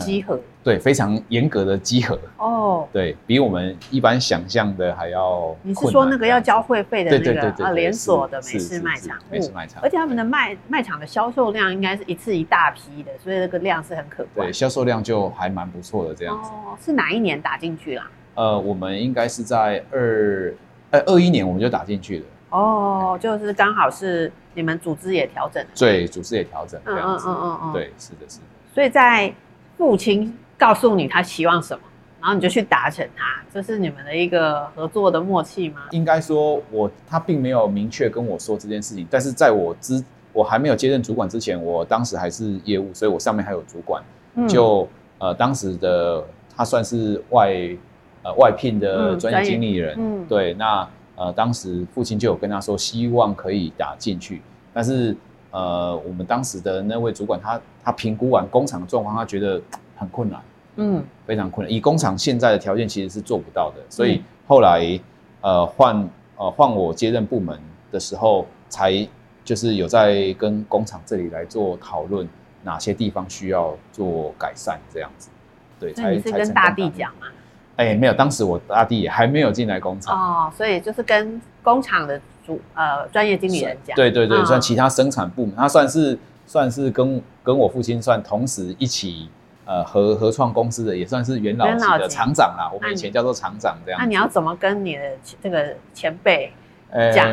[0.00, 5.54] 稽核，对，非常严格的集合哦，对，比我们一般想象的还要。
[5.62, 9.16] 你是说那个要交会费的那个啊连锁的美式卖场？
[9.30, 14.48] 美式卖场，而且他们的卖卖场的销售量应该是一次一大批的，所以那个量是很可观。
[14.48, 16.50] 对，销售量就还蛮不错的这样子。
[16.50, 18.10] 哦，是哪一年打进去啦？
[18.34, 20.52] 呃，我们应该是在二
[20.90, 22.24] 呃二一年我们就打进去了。
[22.50, 27.26] 哦，就是刚好是你们组织也调整，对，组织也调整这样子。
[27.28, 28.44] 嗯嗯嗯嗯，对，是的，是的。
[28.72, 29.32] 所以在
[29.76, 31.82] 父亲告诉你他希望什么，
[32.20, 35.82] 然后你就去达成他，这是你们的一个合作的默契吗？
[35.90, 44.02] 应该说我他并没有明确跟我说这件事情，但是在我之我还没有接任主管之前，我当时还是业务，所以我上面还有主管，
[44.36, 46.24] 嗯、就呃当时的
[46.56, 47.52] 他算是外
[48.22, 54.40] 呃外聘的专业经理人，嗯，对，那呃当时父亲就有跟他说希望可以打进去，
[54.72, 55.16] 但是。
[55.56, 59.60] 呃，我们当时的那位主管他，他他评估完工厂的状况，他觉得
[59.94, 60.40] 很困难，
[60.76, 61.70] 嗯，非常困难。
[61.72, 63.82] 以工厂现在的条件，其实是做不到的。
[63.90, 64.98] 所以后来，
[65.42, 67.58] 呃，换呃换我接任部门
[67.92, 69.06] 的时候，才
[69.44, 72.26] 就是有在跟工厂这里来做讨论，
[72.62, 75.28] 哪些地方需要做改善，这样子。
[75.78, 77.26] 对，才是跟大地讲嘛？
[77.76, 82.20] 哎、欸，没有，当时我大地也还没有进来工厂哦，所以就是跟工厂的。
[82.46, 89.28] 主呃，专业经理人讲，对对对，算其他生产部门，他算是算是跟跟我父亲算同时一起
[89.64, 92.70] 呃合合创公司的，也算是元老级的厂长啦。
[92.72, 94.00] 我们以前叫做厂长这样。
[94.00, 95.02] 那你要怎么跟你的
[95.42, 96.52] 这个前辈
[97.14, 97.30] 讲？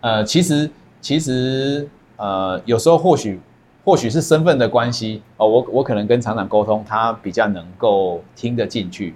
[0.00, 0.70] 呃，其实
[1.00, 3.40] 其实呃，有时候或许
[3.84, 9.14] 或许是身份的关系哦，我我可能跟厂长沟通，他比较能够听得进去。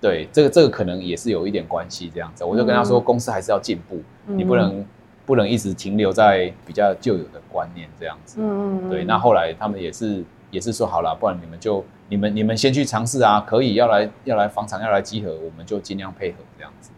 [0.00, 4.86] 对，这个这个可能也是有一点关系，这样子，我就跟他说，公司还是要进步，嗯、你不能
[5.28, 8.38] 不能一直停留在比较旧有的观念这样子。
[8.40, 16.90] 嗯嗯对，那后来他们也是也是说好了，不然你们就你们你们先去尝试啊，可以要来要来房产要来集合，我们就尽量配合这样子。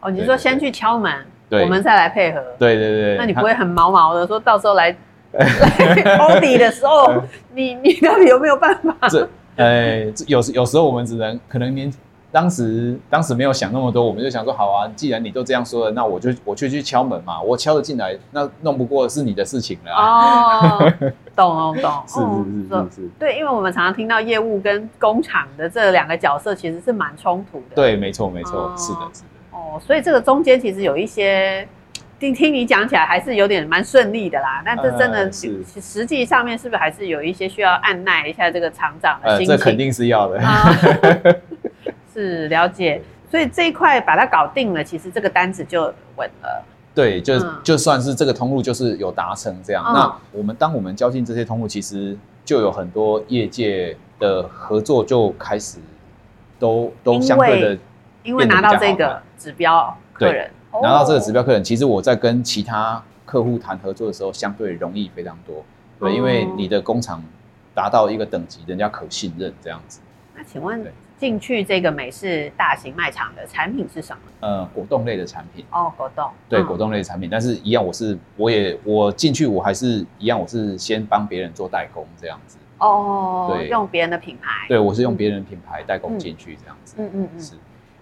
[0.00, 1.10] 哦，你说先去敲门，
[1.48, 2.44] 对我们再来配合。
[2.58, 3.16] 对对对。
[3.16, 4.94] 那你不会很毛毛的说到时候来
[5.32, 7.10] 来抄底的时候，
[7.54, 9.08] 你你到底有没有办法？
[9.08, 11.90] 这呃，有时有时候我们只能可能年。
[12.32, 19.92] 当时当时没有想那么多，我们就想说好啊，既然你都这样说了，那我就我就去敲门嘛，我敲了进来，那弄不过是你的事情了。
[19.92, 20.92] 哦，
[21.36, 27.76] 懂懂懂， 是是是是是，对，因为我们常常听到业务跟工厂的这两个角色其实是蛮冲突的。
[27.76, 29.28] 对，没错没错，是的是的。
[29.50, 31.68] 哦，所以这个中间其实有一些，
[32.18, 34.62] 听听你讲起来还是有点蛮顺利的啦。
[34.64, 39.54] 但这真的是实际上面是不是还是有一些需要按耐一下这个厂长的心情？
[39.54, 40.40] 这肯定是要的。
[42.12, 45.84] 是了解，所以这一块把它搞定了，其实这个单子就
[46.16, 46.64] 稳了。
[46.94, 49.82] 对，就、嗯、就算是这个通路就是有达成这样。
[49.88, 55.78] 嗯、那我们当我们交进这些通路，其实就有很多业界的合作就开始
[56.58, 57.78] 都都相对的，
[58.22, 60.50] 因为拿到这个指标客人，
[60.82, 65.64] 拿到这个指标客人，其实我在跟其他客户谈合作的时候，相对容易非常多。
[65.98, 67.24] 对，因为你的工厂
[67.74, 70.00] 达到一个等级，人家可信任这样子。
[70.36, 70.84] 那请问？
[71.22, 74.22] 进去这个美式大型卖场的产品是什么？
[74.40, 75.64] 呃，果冻类的产品。
[75.70, 76.28] 哦，果冻。
[76.48, 82.58] 对，嗯、果冻类的产品，但是一样，我是我也我进去，我还是一样，我是先帮别人做代工这样子。
[82.78, 84.66] 哦，对，用别人的品牌。
[84.66, 86.96] 对，我是用别人的品牌代工进去这样子。
[86.98, 87.40] 嗯嗯嗯。
[87.40, 87.54] 是。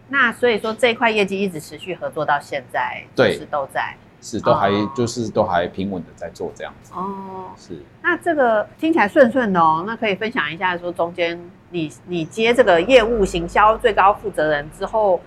[0.08, 3.94] 那所以说这块业绩一直持续合作到现在，对，是都在。
[4.22, 7.50] 是，都还、哦、就是都还平稳的在做这样子哦。
[7.54, 9.84] 是，那这个听起来顺顺的哦。
[9.86, 11.38] 那可以分享一下，说中间
[11.70, 15.20] 你你接这个业务行销最高负责人之后，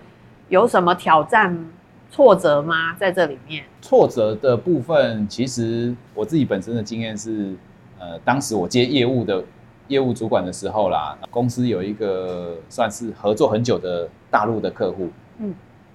[0.48, 1.70] 有什么挑战
[2.10, 2.94] 挫折吗？
[2.94, 7.54] 在这里面，挫折的部分，其实我自己本身的经验是，
[7.98, 9.44] 呃，当时我接业务的
[9.88, 15.54] 业务主管的时候啦，公司有一个算是合作很久的大陆的客户，嗯，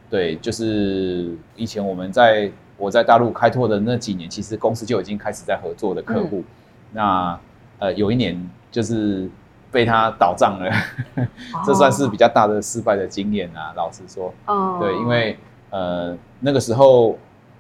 [0.10, 2.52] 对，就是以前我们在。
[2.82, 6.40] 我在大陆开拓的那几年，其实公司就已经开始在合作的客户。
[6.40, 6.46] 嗯、
[6.94, 7.40] 那
[7.78, 9.30] 呃，有一年就是
[9.72, 10.70] 被他倒账了，
[11.54, 13.74] 哦、 这算是比较大的失败的经验啊。
[13.76, 15.38] 老实说，哦、对，因为
[15.70, 17.18] 呃那个时候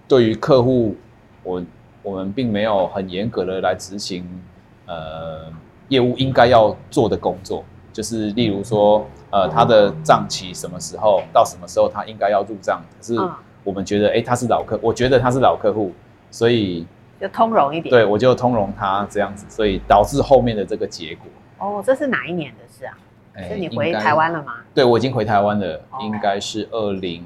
[0.07, 0.95] 对于客户，
[1.43, 1.63] 我
[2.03, 4.25] 我们并没有很严格的来执行
[4.85, 5.51] 呃
[5.87, 13.15] 业务应该要做的工作，就是例如说呃他的账期什么时候到什么时候他应该要入账，可是。
[13.15, 13.31] 哦
[13.65, 15.91] 我们觉得，哎、欸，他是老客，我觉得他是老客户，
[16.31, 16.87] 所以
[17.19, 17.91] 就通融一点。
[17.91, 21.25] 对，我就通融他这样子，所以导致后面的这个结果。
[21.59, 22.97] 哦，这是哪一年的事啊？
[23.35, 24.55] 欸、是你回台湾了吗？
[24.73, 27.25] 对，我已经回台湾了，哦、应该是二零，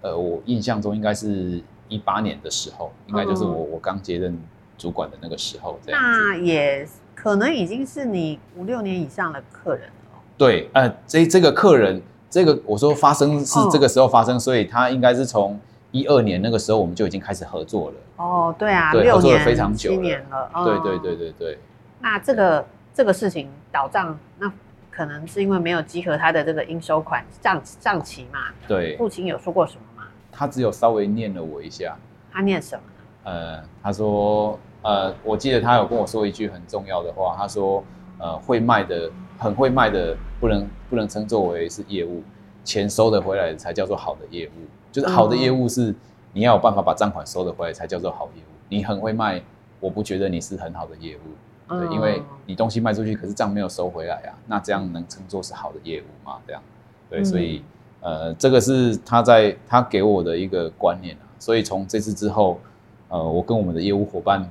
[0.00, 4.36] 呃，我印象中应该是一八年的时候，应该就是我、嗯、我刚接任
[4.76, 6.00] 主管的那个时候这样。
[6.00, 10.18] 那也可能已经是你五六年以上的客人了。
[10.36, 12.00] 对，呃，这这个客人，
[12.30, 15.60] 这个我说发生是这个时候发生，哦、所以他应该是从
[15.92, 17.96] 一二年那个时候我们就已经开始合作了。
[18.16, 20.50] 哦，对啊，对，六年合作了非常久了，七年了。
[20.54, 21.58] 哦、对对对对对。
[22.00, 22.64] 那这个
[22.98, 24.52] 这个事情倒账，那
[24.90, 28.46] 可能是因为没有集合他的这个应收款账账期嘛？
[28.66, 28.96] 对。
[28.96, 30.08] 父亲有说过什么吗？
[30.32, 31.96] 他只有稍微念了我一下。
[32.32, 32.82] 他念什么？
[33.22, 37.84] 呃，他说，呃，我记得他有跟我说一句很重要的话，他说，
[38.18, 39.08] 呃，会卖的，
[39.38, 42.20] 很会卖的，不能不能称作为是业务，
[42.64, 45.94] 钱收得回来才叫做好的业务，就是好的业务是
[46.32, 48.46] 你要有办法把账款收得回来才叫做好业务。
[48.68, 49.40] 你很会卖，
[49.78, 51.20] 我不觉得你是很好的业务，
[51.68, 56.38] 对，因为你东西卖出去，可是账没有收回来啊，那这样能称作是好的业务吗？
[56.46, 56.62] 这样，
[57.10, 57.62] 对，所以，
[58.00, 62.60] 呃，这个是他在他给我的一个观念啊，所以从这次之后。
[63.10, 64.46] 呃，我跟我们的业务伙伴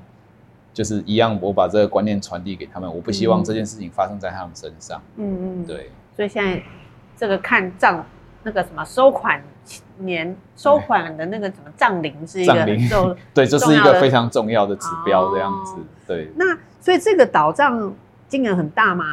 [0.74, 5.00] 就是一样，我把这个观念传递给他们，我不希望这件事情发生在他们身上。
[5.16, 5.92] 嗯嗯，对。
[6.16, 6.60] 所以现在
[7.16, 8.04] 这个看账
[8.48, 9.44] 那个什么收款
[9.98, 15.74] 年收款的那个什么账龄是一个就 对，这是一个非常重要的指标，这样子。
[15.74, 16.32] 哦、对。
[16.38, 17.94] 那所以这个倒账
[18.30, 19.06] 金额很大吗？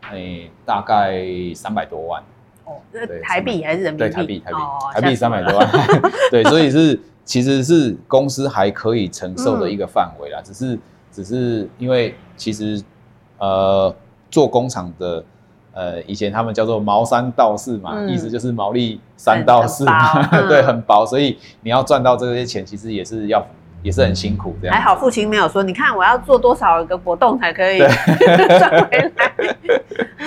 [0.00, 1.22] 哎、欸，大概
[1.54, 2.22] 三百多万。
[2.64, 4.08] 哦，这台币还是人民币？
[4.08, 5.68] 对，台币台币、哦、台币三百多万。
[6.32, 6.98] 对，所以是。
[7.28, 10.78] 其实是公司还可以承受的一个范围啦，只是
[11.12, 12.82] 只是因为其实
[13.36, 13.94] 呃
[14.30, 15.22] 做工厂的
[15.78, 23.46] 呃以前他们叫做毛三到四嘛，嗯、意思就是毛利三到四嘛， 嗯、对，很薄，所以你要赚到这些钱，其实也是要
[23.84, 24.74] 也是很辛苦这样。
[24.74, 27.78] 还好父亲没有说，你看我要做多少个活动才可以
[28.58, 29.32] 赚回来。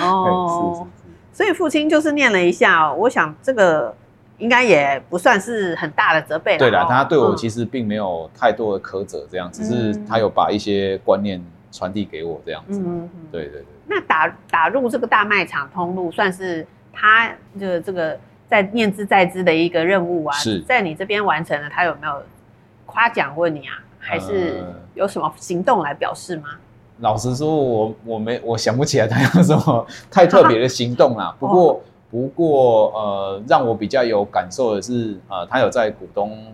[0.00, 0.86] 哦，
[1.34, 3.94] 所以父亲就是念了一下，我想这个。
[4.38, 6.58] 应该也不算是很大的责备了。
[6.58, 12.82] 对了，他对我其实并没有太多的苛责，这样，只是他有把一些观念传递给我，这样子。
[12.84, 13.66] 嗯，对对对。
[13.86, 18.18] 那打打入这个大卖场通路，算是他这个这个
[18.48, 20.36] 在念之在之的一个任务啊。
[20.36, 20.60] 是。
[20.62, 22.22] 在你这边完成了，他有没有
[22.86, 23.74] 夸奖过你啊？
[23.98, 24.64] 还是
[24.94, 26.48] 有什么行动来表示吗？
[27.00, 31.34] 老实说，我我没我想不起来他 有什么太特别的行动啦。
[31.38, 31.82] 不过。
[32.12, 36.46] 不过，呃，让我比较有感受的是，呃，他有在股东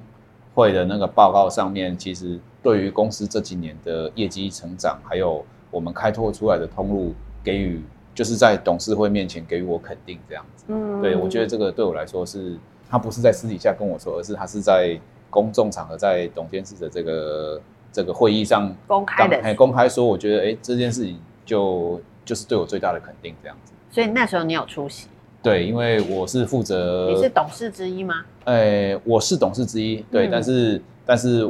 [0.54, 7.82] 会的那个报告上面，其实对于公司这几年的业绩成长，还有我们开拓出来的通路，给予
[8.14, 10.64] 就是在董事会面前给予我肯定，这样子。
[10.68, 12.56] 嗯，对，我觉得这个对我来说是，
[12.88, 14.98] 他不是在私底下跟我说，而是他是在
[15.30, 17.60] 公众场合，在董监事的这个
[17.92, 23.72] 这个会议上公开的，公开说，我觉得，哎，这件事情就就是对我最大的肯定，这样子。
[23.90, 25.06] 所以那时候你有出席？
[25.42, 28.24] 对，因为我是负责，你是董事之一吗？
[28.44, 31.48] 呃，我是董事之一，对，嗯、但是但是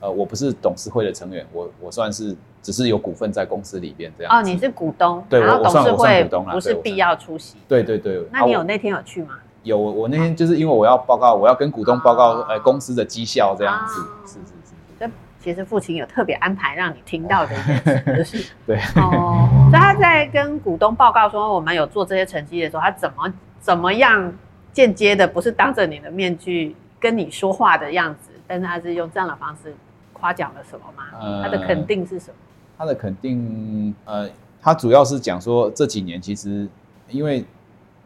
[0.00, 2.34] 呃，我不是董事会的成员，我我算是
[2.66, 4.36] 只是有股份在公司里边这样。
[4.36, 7.56] 哦，你是股东，对，然后董事会不是必要出席。
[7.68, 9.34] 对对对，那你有那天有去吗？
[9.62, 14.74] 有，我那天就是因为我要报告，我要跟股东报告，呃，公司的绩效这样子，是是是。
[14.98, 24.32] 这其实父亲有特别安排让你听到的一件事，就是 对哦，所以他在跟股东报告说我们有做这些成绩的时候，他怎么怎么样
[24.72, 29.72] 间接的，不是当着你的面去跟你说话的样子，但是他是用这样的方式
[30.12, 31.04] 夸奖了什么吗？
[31.20, 32.34] 呃、他的肯定是什么？
[32.76, 34.28] 他的肯定，呃，
[34.60, 36.68] 他主要是讲说这几年其实
[37.10, 37.44] 因为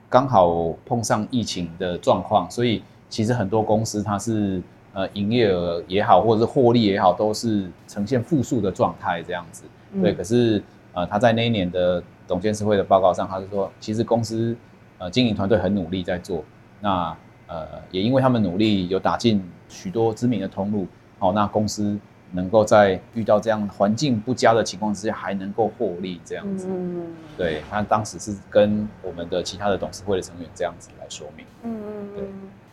[0.08, 4.62] 刚好碰上疫情的状况，所以其实很多公司它是。
[4.92, 9.62] 呃，营业额也好，或者是获利也好，都是呈现负数的状态这样子。
[9.92, 10.60] 嗯、对，可是
[10.92, 14.56] 呃，他在那一年的董监事会的报告上，他是说，其实公司
[14.98, 16.42] 呃经营团队很努力在做。
[16.80, 20.88] 那呃，也因为他们努力，有打进许多知名的通路，
[21.20, 21.96] 好、哦，那公司
[22.32, 26.66] 能够在遇到这样环境不佳的情况之下，还能够获利这样子。
[26.70, 31.44] 嗯，对，他当时是跟我们的其他的董事会的成员这样子来说明。
[31.62, 32.24] 嗯嗯，对。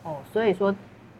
[0.03, 0.73] 哦，所以说。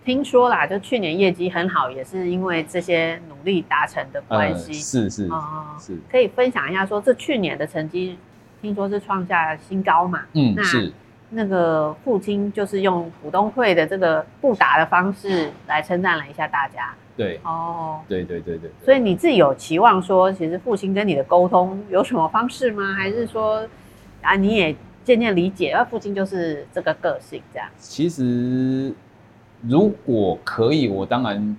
[0.06, 4.72] 听说啦，就去年业绩很好，也是因为这些努力达成的关系。
[4.72, 5.98] 是是哦，是。
[6.10, 8.18] 可以分享一下，说这去年的成绩，
[8.62, 10.22] 听说是创下新高嘛？
[10.32, 10.94] 嗯，那是。
[11.30, 16.94] 那个父亲就是用股东会的这个布达的方式来称赞了一下大家。
[17.18, 17.42] 对。
[17.44, 18.00] 哦。
[18.08, 18.72] 对对对对。
[18.86, 22.94] 所以你自己有期望说，其实父亲跟你的沟通有什么方式吗？
[22.94, 23.68] 还是说
[24.22, 27.68] 啊，你也渐渐理解，而父亲就是这个个性这样？
[27.78, 28.94] 其实。
[29.64, 31.58] 如果可以，我当然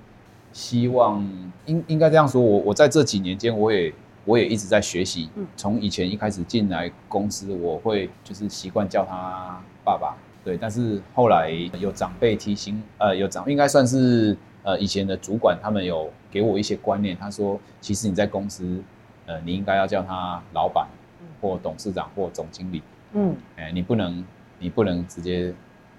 [0.53, 1.21] 希望
[1.67, 2.41] 应应该这样说。
[2.41, 3.93] 我我在这几年间，我也
[4.25, 5.29] 我也一直在学习。
[5.57, 10.57] 从以前一开始进来公司，我会就是习惯叫他爸爸，对。
[10.57, 11.51] 但是后来
[11.81, 17.17] 有长辈提醒，呃，有长应该算是呃以前的主管，他们有给我一些观念。
[17.17, 18.83] 他说，其实你在公司
[19.27, 20.87] 呃，你应该要叫他老板，
[21.41, 22.83] 或董事长，或总经理。
[23.13, 24.25] 嗯，哎，你不能，
[24.59, 25.55] 你不能直接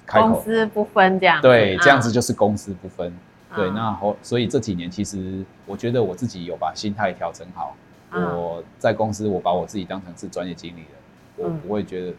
[0.05, 0.33] 开口。
[0.33, 1.41] 公司不分这样。
[1.41, 3.11] 对，这样子就是公私不分。
[3.51, 7.75] 嗯、对，那后所以这几年其实我觉得我自己有把心态调整好。
[8.11, 10.89] 嗯、我在公司，我把我自己当成是专业经理人，
[11.37, 12.13] 我不会觉得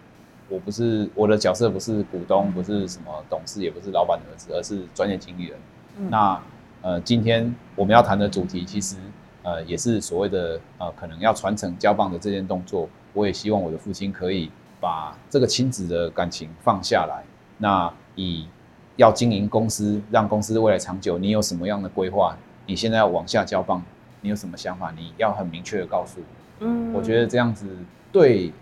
[0.48, 5.58] 我不是我的角色不是股东，不是什么董事，也不是老板的儿子，而是专业经理人。
[5.98, 6.40] 嗯、那
[6.82, 8.96] 呃，今天我们要谈的主题，其实
[9.42, 12.88] 呃也是所谓的呃可能要传承交棒的这件动作。
[13.12, 17.24] 我也希望我的父亲可以把这个亲子的感情放下来。
[17.58, 18.46] 那以
[18.96, 22.36] 要经营公司，让公司未来长久，你有什么样的规划？
[22.66, 23.82] 你现在要往下交棒。
[24.22, 24.92] 你有什么想法？
[24.96, 26.66] 你要很明确的告诉我。
[26.66, 27.66] 嗯，我觉得这样子
[28.12, 28.52] 对，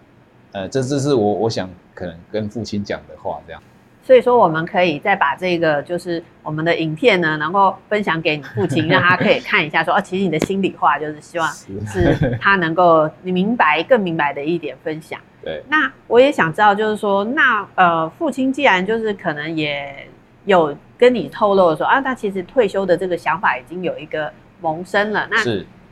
[0.53, 3.61] 呃，这这是我我想可能跟父亲讲的话，这样。
[4.09, 11.47] 所以说，我们可以再把这个就是我们的影片呢，能够分享给你父亲，让他可以看一下说，说 哦，其实你的心里话就是希望
[11.87, 15.21] 是他能够你明白更明白的一点分享。
[15.45, 15.63] 对。
[15.69, 20.09] 那我也想知道，就是说，那呃，父亲既然就是可能也
[20.47, 24.33] 有跟你透露说啊，他其实退休的这个想法已经有一个。
[24.61, 25.37] 萌生了，那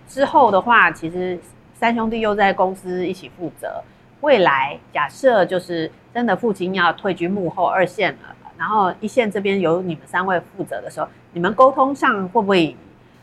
[0.08, 1.38] 之后的话，其实
[1.72, 3.80] 三兄弟又在公司一起负责。
[4.20, 12.74] 未来假设就是真的父亲要退居幕后二线了，然后一线这边由你们三位负责的时候，你们沟通上会不会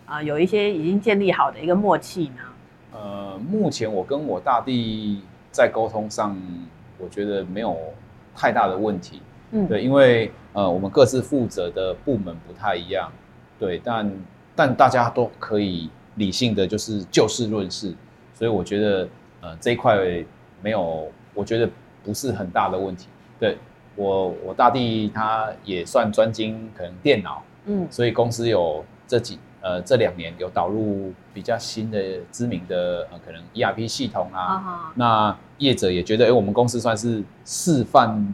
[0.06, 2.42] 呃有一些已经建立好的一个默契呢？
[2.94, 5.22] 呃，目前我跟我大弟
[5.52, 6.38] 在沟通上，
[6.98, 7.78] 我觉得没有
[8.36, 9.22] 太大的问题。
[9.52, 13.12] 嗯，对，因为呃我们各自负责的部门不太一样，
[13.60, 14.12] 对，但。
[14.56, 17.92] 但大家都可以理性的就是就事论事，
[18.36, 19.10] 所以我觉得
[19.42, 19.98] 呃这一块
[20.64, 21.70] 没有，我觉得
[22.04, 23.08] 不是很大的问题。
[23.40, 23.58] 对，
[23.96, 32.02] 我我大弟他也算专精可能电脑，嗯，所以公司有这几呃这两年有导入比较新的
[32.32, 38.34] 知名的呃可能 ERP 系统啊，啊那业者也觉得哎、欸、我们公司算是示范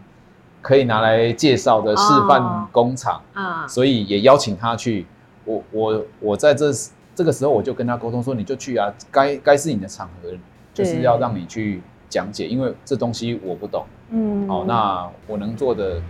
[0.62, 5.08] 可以拿来介绍的示范工厂，啊，所以也邀请他去。
[5.46, 6.72] 我我我在这
[7.16, 10.30] 这个时候我就跟他沟通说，你就去啊，该该是你的场合，
[10.74, 16.02] 就是要让你去讲解，因为这东西我不懂，嗯，好，那我能做的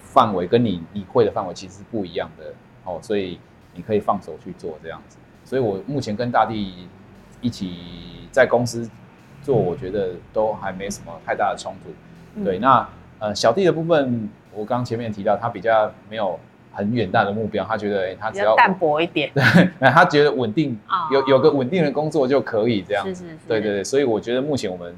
[0.00, 2.52] 范围跟你你会的范围其实是不一样的，
[2.84, 3.38] 哦，所以
[3.74, 5.18] 你可以放手去做这样子。
[5.44, 6.88] 所以我目前跟大地
[7.40, 8.88] 一起在公司
[9.42, 12.44] 做，我觉得都还没什么太大的冲突。
[12.44, 12.88] 对，那
[13.18, 16.38] 呃小弟的部分，我刚刚前面提到他比较没有。
[16.76, 19.42] 很远大的目标，他觉得，他只要淡薄一点， 对，
[19.78, 24.92] 他觉得稳定，哦、有有个稳定的工作就可以这样，是是是，对对对，所以我觉得目前我们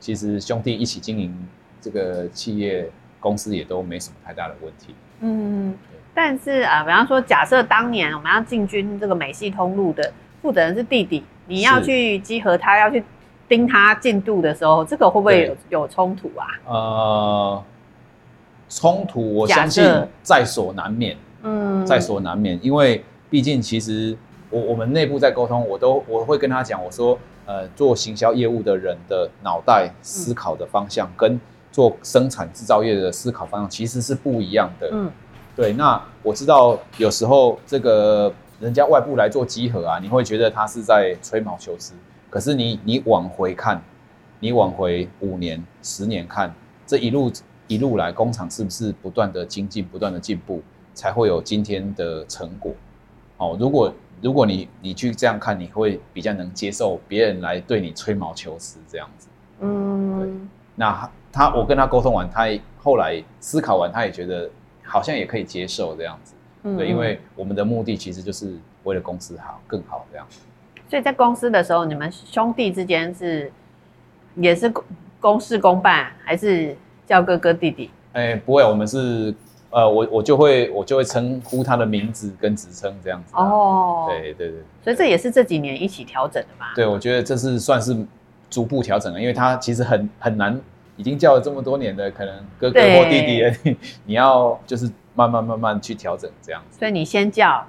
[0.00, 1.32] 其实兄弟一起经营
[1.80, 2.90] 这个企业
[3.20, 4.94] 公司也都没什么太大的问题。
[5.20, 13.04] 嗯，对但是啊，比方说，假设当年我们要进军这个美系通路的负责人是弟弟，你要去集合他，要去
[13.48, 16.46] 盯他进度的时候，这个会不会有有冲突啊？
[16.66, 17.64] 呃。
[18.72, 19.84] 冲突，我相信
[20.22, 21.16] 在所难免。
[21.42, 24.16] 嗯，在所难免，因为毕竟其实
[24.50, 31.40] 我我们内部在沟通，我都我会跟他讲，我说，呃，做行销业务的人的脑袋思考的方向，跟
[31.72, 34.90] 做生产制造业的思考方向其实是不一样的。
[34.92, 35.10] 嗯，
[35.56, 35.72] 对。
[35.72, 41.94] 那我知道有时候这个人家外部来做集合啊，你会觉得他是在吹毛求疵。
[42.28, 43.82] 可是你你往回看，
[44.40, 46.54] 你往回五年、十年看
[46.86, 47.30] 这一路。
[47.70, 50.60] 一路来，工厂是不是不断的精进、不断的进步，
[50.92, 52.72] 才会有今天的成果？
[53.36, 59.28] 哦，如果如果你你去这样看，你会比较能接受别人来对你吹毛求疵这样子。
[59.60, 60.28] 嗯，对。
[60.74, 62.46] 那他，他我跟他沟通完，他
[62.78, 64.48] 后来思考完，他也觉得
[64.82, 66.34] 好像也可以接受这样子。
[66.62, 70.26] 嗯，对，因为我们的目的其实就是为了公司好、更好这样。
[70.88, 73.50] 所以在公司的时候，你们兄弟之间是
[74.36, 74.84] 也是公
[75.20, 76.76] 公事公办，还是？
[77.10, 79.34] 叫哥哥弟弟，哎、欸，不会，我们是，
[79.70, 83.32] 呃，我我就会我就会称呼他的名字跟职称这样子。
[83.36, 86.72] 哦，对对对，所以这也是这几年一起调整的吧？
[86.74, 87.96] 对，我觉得这是算是
[88.50, 90.60] 逐步调整了，因为他其实很很难，
[90.96, 96.78] 已经叫了这么多年的，可能哥哥或弟弟，对你要就是慢慢慢慢去调整这样子。
[96.80, 97.64] 所以你先叫，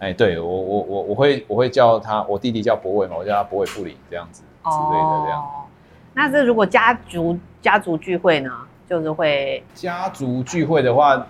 [0.00, 5.40] 哎、欸，对我我我我会我会叫他，我弟弟叫博伟嘛，我叫他博伟副理这样子之类的这样。
[5.40, 5.62] 哦，
[6.12, 8.50] 那这如果家族家族聚会呢？
[8.88, 11.26] 就是会家族聚会的话，哦，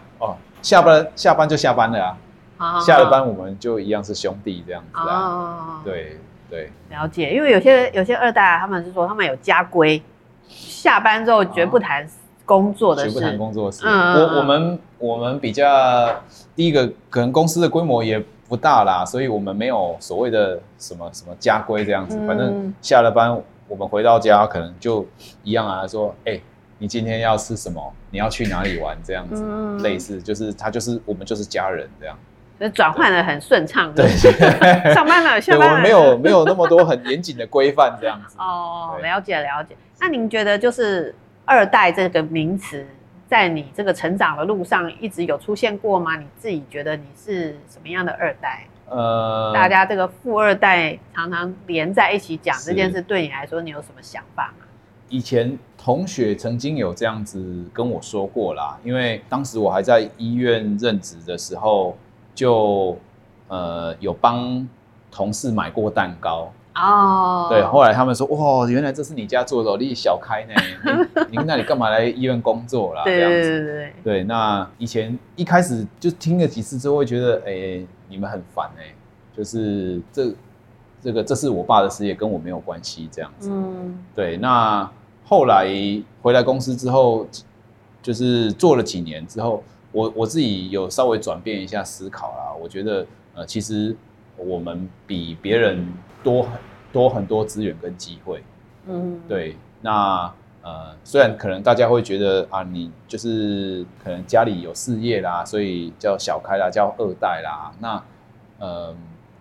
[0.66, 2.18] 下班下班就下班了啊，
[2.56, 6.18] 啊下了班我们就一样是兄弟这样子啊，啊对
[6.50, 7.32] 对，了解。
[7.32, 10.02] 因为有些有些二代他们是说他们有家规，
[10.48, 12.04] 下班之后绝不谈
[12.44, 13.84] 工作的事，绝不谈工作的事。
[13.86, 16.10] 嗯、我我们我们比较
[16.56, 22.18] 第一个可能公司的规模也不大啦，所以我们没有所谓的什么什么家规这样子。
[22.20, 25.06] 嗯、反正下了班，我们回到家可能就
[25.44, 26.42] 一样啊，说，哎、欸，
[26.78, 27.92] 你今天要吃什么？
[28.10, 28.96] 你要去哪里玩？
[29.02, 32.16] 这样子，嗯、类似就是他就是我们就是家人这样。
[32.58, 33.92] 就转换的很顺畅。
[33.94, 34.08] 对，
[34.94, 35.66] 上班了，下班了。
[35.66, 38.36] 我们没有没有那么多很严谨的规范这样子。
[38.38, 39.76] 哦，了解了解。
[40.00, 41.14] 那您觉得就是
[41.44, 42.86] 二代这个名词，
[43.28, 46.16] 在你这个成长的路上一直有出现过吗？
[46.16, 48.66] 你自己觉得你是什么样的二代？
[48.88, 54.64] 呃，大家这个富二代常常连在一起讲这件事，对你来说，你有什么想法吗？
[55.08, 61.96] 以前同学曾经有这样子跟我说过啦，因为当时我还在医院任职的时候。
[62.34, 62.94] 就
[63.48, 64.68] 呃有帮
[65.10, 70.52] 同事买过蛋糕哦，对，后来他们说哇，原来这是你家做的，你小开呢，
[71.30, 73.04] 你 那你干嘛来医院工作啦？
[73.04, 78.94] 对对对对对，那以前一开始就听了几次之后，会觉得哎、欸，你们很烦哎、欸，
[79.34, 80.30] 就是这
[81.00, 83.48] 这个这是我爸的事业，跟我没有关系这样子。
[83.50, 84.86] 嗯，对，那
[85.26, 85.66] 后来
[86.22, 87.26] 回来公司之后，
[88.00, 89.62] 就是做了几年之后。
[89.92, 93.96] 我我自己有稍微转变一下思考啦，我觉得呃，其实
[94.36, 95.90] 我们比别人
[96.22, 96.52] 多很
[96.92, 98.42] 多很多资源跟机会，
[98.86, 99.56] 嗯，对。
[99.80, 108.02] 那呃，虽然可能大家会觉得啊，你就是可能家里有事业啦，所以叫小开啦，叫二代啦，那
[108.58, 108.94] 呃，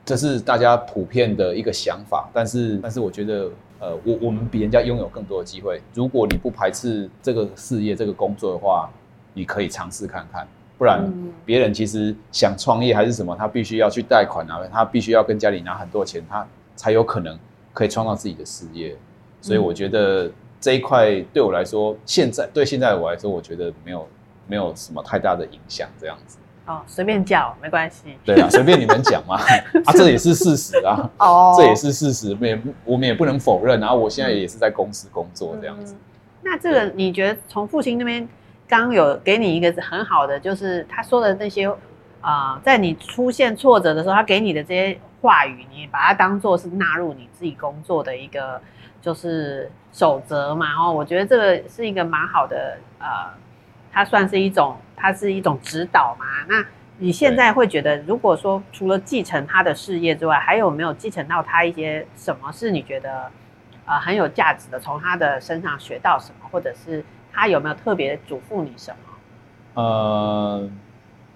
[0.06, 2.30] 这是大家普遍的一个想法。
[2.32, 3.50] 但是但是我觉得
[3.80, 5.82] 呃，我我们比人家拥有更多的机会。
[5.94, 8.90] 如果你不排斥这个事业这个工作的话。
[9.38, 10.48] 你可以尝试看看，
[10.78, 11.12] 不然
[11.46, 16.48] 别人其实想创业还是什么，他必须要去贷款啊，他必须要跟家里拿很多钱，他
[16.78, 17.38] 才有可能
[17.74, 18.96] 可以创造自己的事业。
[19.42, 24.08] 所以我觉得这一块对我来说，现在对现在的我来说，我觉得没有
[24.48, 26.38] 没有什么太大的影响，这样子。
[26.66, 28.18] 哦，随便叫没关系。
[28.26, 29.36] 对啊，随便你们讲嘛。
[29.86, 31.10] 啊，这也是事实啊。
[31.20, 33.80] 哦，这也是事实，也我们也不能否认。
[33.80, 35.96] 然后我现在也是在公司工作这样子。
[36.42, 38.28] 那这个你觉得从父亲那边？
[38.68, 41.68] 刚有给你一个很好的，就是他说的那些，
[42.20, 48.60] 啊、呃，在你出现挫折的时候，他给你的这些话语，你把它当做是纳入你自己工作的一个
[49.00, 50.66] 就是守则嘛。
[50.80, 53.06] 哦，我觉得这个是一个蛮好的，呃，
[53.96, 56.26] 它算是一种，它是一种指导嘛。
[56.48, 56.64] 那
[56.98, 63.32] 你现在会觉得，如果说除了继承他的事业之外，还有没有继承到他一些什么是你觉得，
[63.86, 67.04] 呃，很有价值的，从他的身上学到什么，或者是？
[67.38, 69.82] 他有没有特别嘱咐你什么？
[69.82, 70.70] 呃，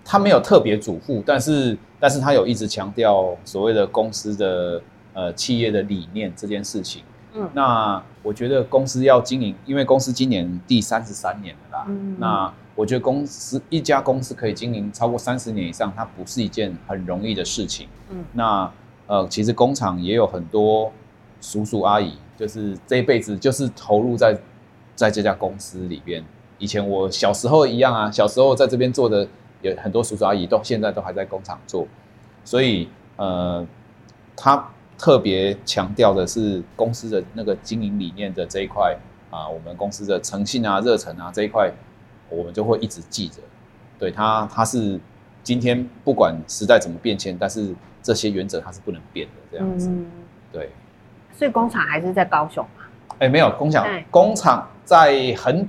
[0.06, 4.82] 他没有特别嘱咐，但是，但是他有一直强调所谓的公司的
[5.14, 7.04] 呃企业的理念这件事情。
[7.40, 11.86] 嗯，那我觉得公司要经营，因为公司今年第三十三年了啦。
[11.88, 17.88] 嗯，那我觉得公司一家公司可以经营超过三十年以上，它不是一件很容易的事情。
[18.10, 18.72] 嗯，那
[19.08, 20.92] 呃，其实工厂也有很多
[21.42, 24.38] 叔叔阿姨，就是这一辈子就是投入在。
[24.96, 26.22] 在这家公司里边，
[26.58, 29.26] 以前我小时候一样啊，小时候在这边做的
[29.62, 31.88] 有很多叔叔阿姨，都现在都还在工厂做，
[32.44, 33.66] 所以呃，
[34.36, 34.70] 他
[35.00, 38.96] 特别强调的是公司的那个经营理念的这一块
[39.32, 41.72] 啊，我们公司的诚信啊、热忱啊这一块，
[42.30, 43.42] 我们就会一直记着。
[43.98, 45.00] 对他，他是
[45.42, 47.74] 今天不管时代怎么变迁，但是
[48.04, 49.90] 这些原则它是不能变的，这样子。
[49.90, 50.06] 嗯、
[50.52, 50.70] 对，
[51.34, 52.66] 所以工厂还是在高雄。
[53.20, 55.68] 哎，没有工厂，工厂在很，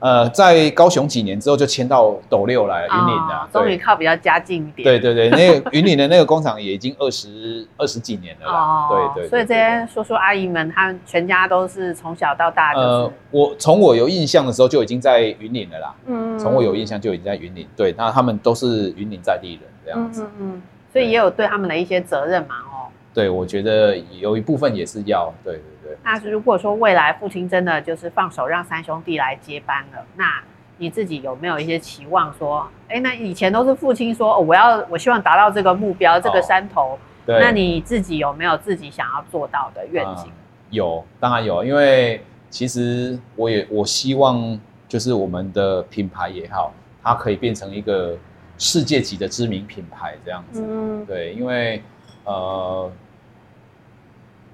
[0.00, 4.82] 呃，在高雄几年之后就迁到斗六来云岭了，终于靠比较家近一点。
[4.82, 8.88] 对对对，那个云岭的那个工厂也已经二十二十几年了啦。
[8.88, 12.72] 对对，所以这些叔叔阿姨们，他们全家都是从小到大。
[12.72, 15.94] 呃，我从我有印象的时候就已经在云岭了啦。
[16.06, 17.68] 嗯，从我有印象就已经在云岭。
[17.76, 20.22] 对，那他们都是云岭在地人这样子。
[20.22, 22.88] 嗯嗯，所以也有对他们的一些责任嘛，哦。
[23.12, 25.60] 对，我觉得有一部分也是要对。
[26.02, 30.42] 那如果说未来父亲真的就是放手让三兄弟来接班了，那
[30.78, 32.32] 你自己有没有一些期望？
[32.38, 40.26] 说，哎，那以前都是父亲说，哦，我要我希望达到这个目标，这个山头，对，那你自己有没有自己想要做到的愿景？
[40.26, 40.32] 嗯，
[40.70, 46.72] 有，当然有，因为其实我也我希望就是我们的品牌也好，
[47.02, 48.16] 它可以变成一个
[48.56, 50.64] 世界级的知名品牌这样子。
[50.66, 51.82] 嗯，对，因为
[52.24, 52.90] 呃。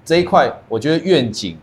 [0.07, 1.57] 这一块，我觉得愿景，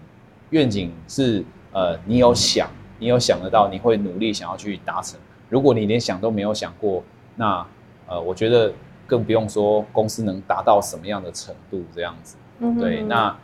[0.51, 1.43] 愿景是
[1.73, 2.69] 呃，你有想，
[2.99, 5.19] 你有想得到，你会努力想要去达成。
[5.49, 7.03] 如果你连想都没有想过，
[7.37, 7.67] 那
[8.07, 8.71] 呃，我觉得
[9.07, 12.37] 更不用说公司能达到什么样的程度这样子。
[12.59, 13.35] 嗯，对，那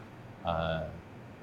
[0.44, 0.82] 呃，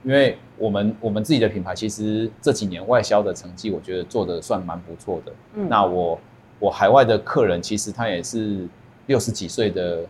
[0.03, 5.33] 因为我们我们自己的品牌，其实这几年外销的成绩，我觉得做的算蛮不错的。
[5.55, 6.19] 嗯，那我
[6.59, 8.67] 我海外的客人，其实他也是
[9.07, 10.05] 六十几岁的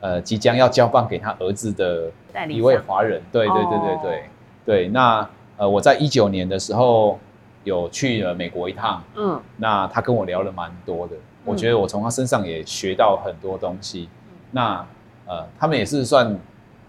[0.00, 2.10] 呃即将要交棒给他儿子的
[2.48, 3.20] 一位华人。
[3.32, 4.22] 对对对对对、哦、
[4.64, 4.88] 对。
[4.88, 7.18] 那呃我在一九年的时候
[7.64, 14.08] 有去了美国一趟，嗯，那他跟我聊了蛮多的，我觉得我从他身上也学到很多东西。
[14.28, 14.86] 嗯、那
[15.26, 16.38] 呃他们也是算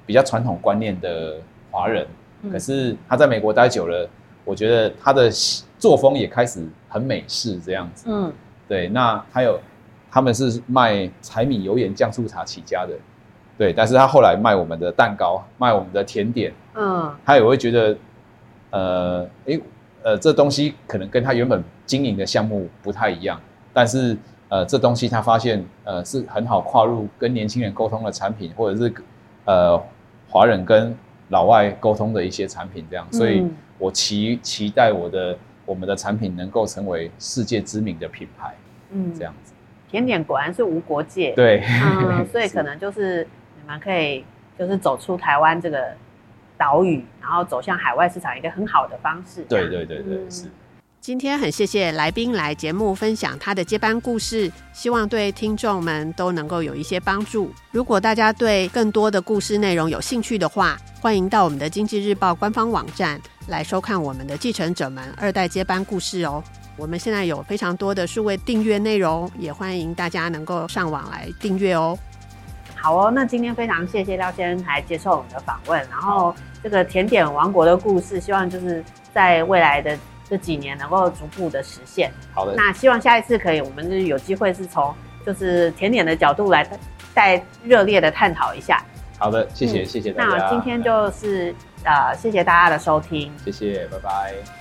[0.05, 1.37] 比较传统观念的
[1.69, 2.07] 华人，
[2.43, 4.09] 嗯、可是他在美国待久了，
[4.45, 5.29] 我觉得他的
[5.77, 8.05] 作风也开始很美式这样子。
[8.09, 8.31] 嗯，
[8.67, 8.87] 对。
[8.87, 9.59] 那还有。
[10.13, 12.93] 他们是卖柴米油盐酱醋茶起家的，
[13.61, 17.97] 对，但是他后来卖我们的蛋糕，卖我们的甜点，嗯，他也会觉得，
[18.71, 19.61] 呃，诶，
[20.01, 23.39] 呃，这东西可能跟他原本经营的项目不太一样，
[23.71, 24.17] 但是，
[24.49, 28.91] 呃，这东西他发现，呃，是很好跨入跟年轻人沟通的产品，或者是，
[29.45, 29.79] 呃，
[30.27, 30.97] 华人跟
[31.29, 33.45] 老外沟通的一些产品，这样，所以
[33.77, 35.37] 我期期待我的
[35.67, 38.55] 我们的产品能够成为世界知名的品牌，
[38.89, 39.53] 嗯，这样子。
[39.87, 43.27] 甜点果然是无国界，对，嗯， 所以可能就是
[43.61, 44.25] 你们可以
[44.57, 45.93] 就是走出台湾这个
[46.57, 49.43] 岛屿，然后走向海外市场一个很好的方式。
[49.47, 50.49] 对对对对，是。
[50.99, 57.51] 今天很谢谢来宾来节目分享他的接班故事，希望对听众们都能够有一些帮助。
[57.71, 66.43] 如果大家对更多的故事内容有兴趣的话，欢迎到我们的经济日报官方网站来收看我们的继承者们二代接班故事哦。
[66.77, 71.97] 我们现在有非常多的数位订阅内容，也欢迎大家能够上网来订阅哦。
[72.81, 82.11] 好哦，那今天非常谢谢廖先生来接受我们的访问，然后这个甜点王国的故事，希望就是在未来的这几年能够逐步的实现。
[82.33, 84.93] 好的，那希望下一次可以，我们就是有机会是从
[85.25, 86.67] 就是甜点的角度来
[87.13, 88.83] 再热烈的探讨一下。
[89.19, 90.37] 好的，谢谢、嗯、谢谢大家。
[90.37, 91.53] 那今天就是
[91.83, 94.60] 呃，谢谢大家的收听，谢谢，拜拜。